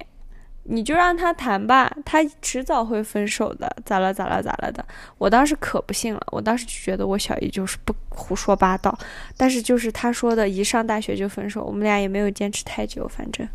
[0.63, 3.69] 你就让他谈吧，他迟早会分手的。
[3.85, 4.15] 咋了？
[4.15, 4.41] 咋了？
[4.41, 4.87] 咋了的？
[5.19, 8.97] 我当时可不信了，我当时就觉得我小姨就是不胡说八道。
[9.37, 13.49] 但是就是他说的，一上大学就分手，我们俩也没有坚持太久，反正。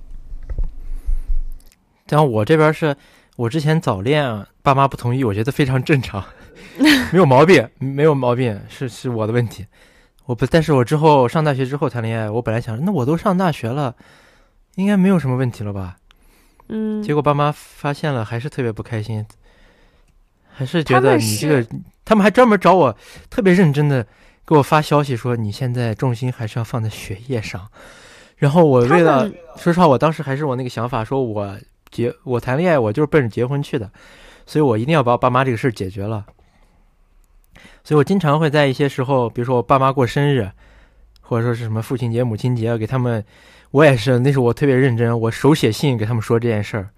[2.10, 2.94] 然后我这边是
[3.38, 6.22] 我之前早恋，爸妈不同意，我觉得非常正常，
[7.14, 9.66] 没有毛病，没有毛病，是是我的问题。
[10.28, 13.96] 我不，但是我之后上大学之后谈恋爱，我本来想，那我都上大学了，
[14.76, 15.98] 应该没有什么问题了吧？
[16.68, 19.26] 嗯，结果爸妈发现了，还是特别不开心，
[20.54, 21.68] 还是觉得你这个，
[22.04, 22.96] 他们还专门找我，
[23.30, 24.06] 特别认真的
[24.46, 27.66] 给我发消息说你现在重心还是要放在学业上。
[28.36, 31.58] 然后我为了说实话，我当时还是我那个想法，说我
[31.90, 33.90] 结我谈恋爱，我就是奔着结婚去的，
[34.46, 36.26] 所以我一定要把我爸妈这个事儿解决了。
[37.84, 40.50] 所以我经常会在一些时候，比如说我爸妈过生日，
[41.22, 43.24] 或者说是什么父亲节、母亲节，给他们，
[43.72, 46.90] 我也是那时候我特别认真，我手写信给他们说这件事儿，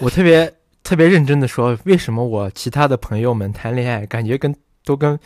[0.00, 0.52] 我特别
[0.82, 4.54] 特别认真的说，为什么我其他的朋友们谈恋爱，感觉跟
[4.84, 5.18] 都跟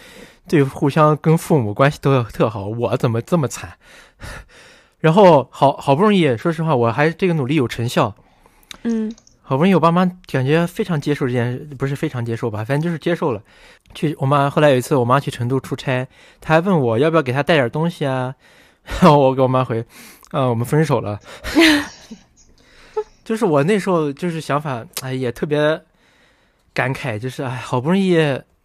[0.48, 3.74] 对互相跟父母关系都特好，我怎么这么惨？
[5.00, 8.14] 然后好好不容易，说实话，我还这个努力有成效，
[8.82, 9.14] 嗯。
[9.50, 13.42] 好不容易我爸妈感觉非常接受这件事，不是非常接受吧，反正就是接受了。
[13.96, 16.06] 去我妈后来有一次，我妈去成都出差，
[16.40, 18.32] 她还问我要不要给她带点东西啊，
[18.84, 19.84] 然 后我给我妈回，
[20.30, 21.18] 啊，我们分手了。
[23.24, 25.82] 就是我那时候就是想法，哎，也特别
[26.72, 28.16] 感慨，就是哎，好不容易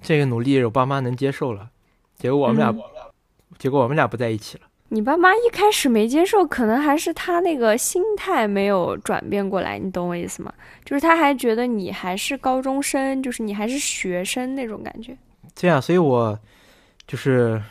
[0.04, 1.68] 这个努力我爸妈能接受了，
[2.20, 2.80] 结果我们俩，嗯
[3.58, 4.66] 结果我们俩不在一起了。
[4.96, 10.54] 你爸妈一开始没接受，可能还是他那个心态没有转变过来，你懂我意思吗？
[10.86, 15.18] 就是他还觉得你还是高中生，就是你还是学生那种感觉。
[15.54, 16.40] 对啊，所以我
[17.06, 17.62] 就是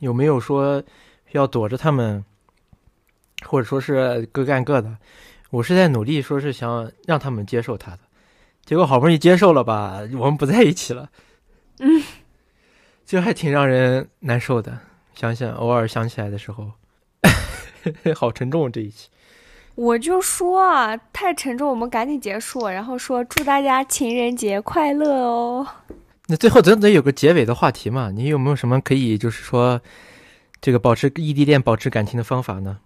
[0.00, 0.82] 有没有说
[1.32, 2.22] 要躲着他们，
[3.46, 4.94] 或者说是各干各的？
[5.48, 8.00] 我是在努力，说是想让他们接受他的，
[8.66, 11.08] 结果好不容易接受了吧，我们不在一起了，
[11.78, 12.02] 嗯，
[13.06, 14.78] 就还挺让人难受的。
[15.16, 16.70] 想想偶尔想起来的时候，
[18.14, 19.08] 好沉重这一期。
[19.74, 25.66] 我就说啊，太沉重，我们赶紧结束，然后说祝大家情人节快乐哦。
[26.28, 28.10] 那最后总得有个结尾的话题嘛？
[28.10, 29.80] 你有没有什么可以就是说
[30.60, 32.78] 这个保持异地恋、保持感情的方法呢？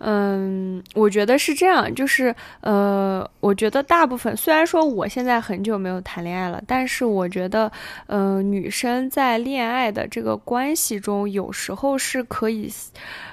[0.00, 7.70] 嗯，我觉得是这样，就是呃，我觉得大部分虽然说我现在很久没有谈恋爱了，但是我觉得，
[8.06, 12.72] 呃，女生在恋爱的这个关系中，有时候是可以，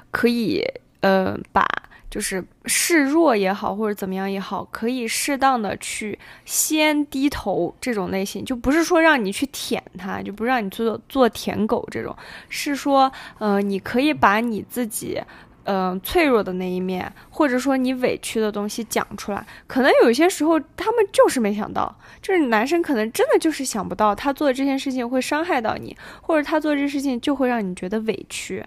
[0.10, 0.64] 可以，
[1.02, 1.66] 呃，把
[2.10, 12.16] 就是示弱也好，或者怎么样也好，可以适当的去先低头这种类型，就不是说让你去舔他，就不让你做做舔狗这种，
[12.50, 15.22] 是说，呃，你可以把你自己。
[15.66, 28.64] 嗯、脆弱的那一面，或者说你委屈的东西讲出来，可能有些时候他们就是没想到，就是男生可能真的就是想不到他做的这件事情会伤害到你，或者他做这事情就会让你觉得委屈，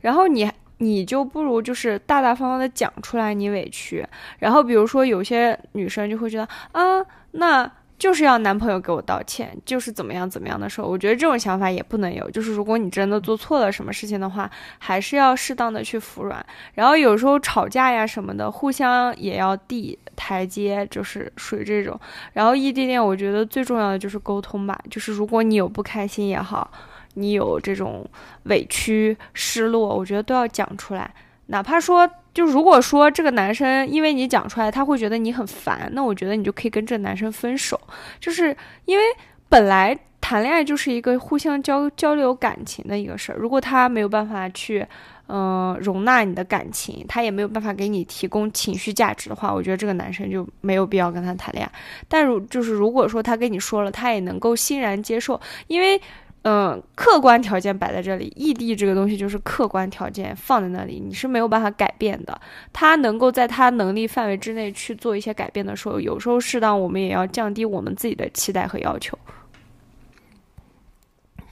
[0.00, 4.06] 然后你你就不如就是大大方方的讲出来你委屈，
[4.38, 7.70] 然后比如说有些女生就会觉得啊，那。
[7.98, 12.28] 就是要男朋友给我道歉，就是怎么样怎么样的时候，我觉得这种想法也不能有。
[12.30, 16.44] 就是如果你真的做错了什么事情的话，还是要适当的去服软。
[16.74, 21.98] 然后有时候吵架呀什么的，互相也要递台阶，就是属于这种。
[22.32, 24.78] 然后异地恋，我觉得最重要的就是沟通吧。
[24.90, 26.70] 就是如果你有不开心也好，
[27.14, 28.04] 你有这种
[28.44, 31.14] 委屈、失落，我觉得都要讲出来。
[31.46, 37.80] 哪怕说，就如果说这个男生因为你讲出来，他会觉得你很烦，那我觉得你就可以跟这个男生分手。
[38.18, 38.54] 就是
[38.86, 39.04] 因为
[39.48, 44.84] 本来谈恋爱就是一个互相交交流感情的一个事儿，如果他没有办法去，
[45.28, 51.72] 嗯、容纳你的感情，他也没有办法给你提供情绪价值的话，我觉得这个男生就没有必要跟他谈恋爱。
[52.08, 56.00] 但如就是如果说他跟你说了，他也能够欣然接受，因为。
[56.44, 62.38] 嗯，客观条件摆在这里，异地这个东西就是客观条件放在那里，你是没有办法改变的。
[62.70, 69.18] 他能够在他能力范围之内去做一些改变的时候，有时候适当我们也要降低我们自己的期待和要求。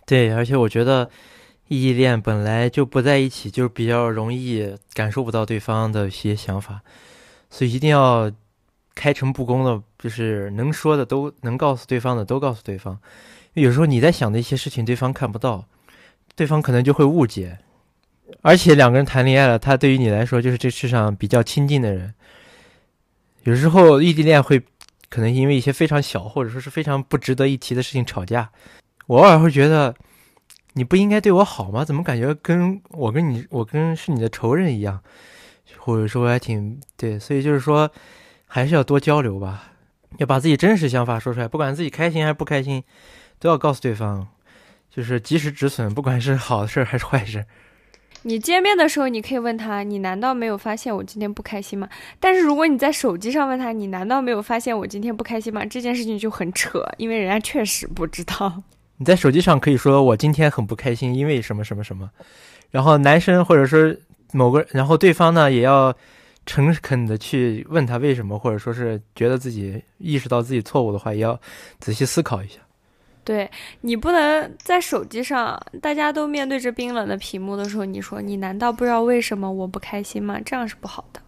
[0.05, 1.09] 对，而且我觉得
[1.69, 6.83] 异地恋本来就不在一起，就比较容易感受不到对方的一些想法，
[7.49, 8.31] 所以一定要
[8.95, 12.99] 开诚布公的，就是能说的都能告诉对方的都告诉对方。
[13.55, 15.67] 有时候你在想的一些事情，对方看不到，
[16.35, 17.59] 对方可能就会误解。
[18.41, 22.15] 而且两个人谈恋爱了，他对于你来说就是这世上比较亲近的人。
[23.45, 24.63] 有时候异地恋会
[25.09, 28.51] 可能因为一些非常小或者说是非常不值得一提的事情吵架。
[29.07, 29.95] 我偶尔会觉得，
[30.73, 31.85] 你不应该对我好吗？
[31.85, 35.01] 怎么感觉跟我跟你，我跟是你的仇人一样？
[35.77, 37.91] 或者说我还挺对，所以就是说，
[38.47, 39.73] 还是要多交流吧，
[40.19, 42.83] 要把自己真实想法说出来，不管自己开心还是不开心，
[43.43, 44.25] 都要告诉对方，
[44.89, 47.45] 就是及时止损，不管是好事还是坏事。
[48.23, 51.89] 你见面的时候，你可以问他：“你难道没有发现我今天不开心吗？”
[52.21, 58.63] 但是如果你在手机上问他：“你难道没有发现我今天不开心吗？”这件事情就很扯，因为人家确实不知道。
[58.99, 62.09] 你在手机上可以说我今天很不开心，因为什么什么什么。
[62.71, 63.93] 然后男生或者说
[64.33, 65.93] 某个，然后对方呢也要
[66.47, 71.37] 诚恳的去问他为什么，或者说是觉得自己意识到自己错误的话，也要
[71.81, 72.61] 仔细思考一下。
[73.25, 73.51] 对
[73.83, 80.41] 你不能在手机上，大家都面对着冰冷的屏幕的时候，你说你难道不知道为什么我不开心吗？
[80.45, 81.21] 这样是不好的。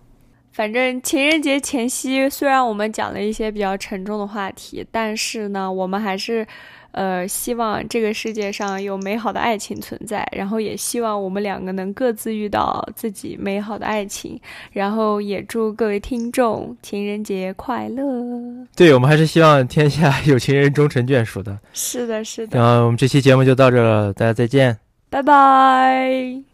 [0.52, 6.46] 反正情人节前夕，虽然我们讲了一些比较沉重的话题，但是呢，我们还是，
[6.94, 14.40] 呃，希望这个世界上有美好的爱情存在，然后也希望我们两个能各自遇到自己美好的爱情，
[14.72, 18.04] 然后也祝各位听众情人节快乐。
[18.76, 21.58] 对我们还是希望天下 有情人终成眷属的。
[21.72, 22.58] 是的，是的。
[22.58, 24.78] 然后我们这期节目就到这了，大家再见。
[25.10, 26.53] 拜拜。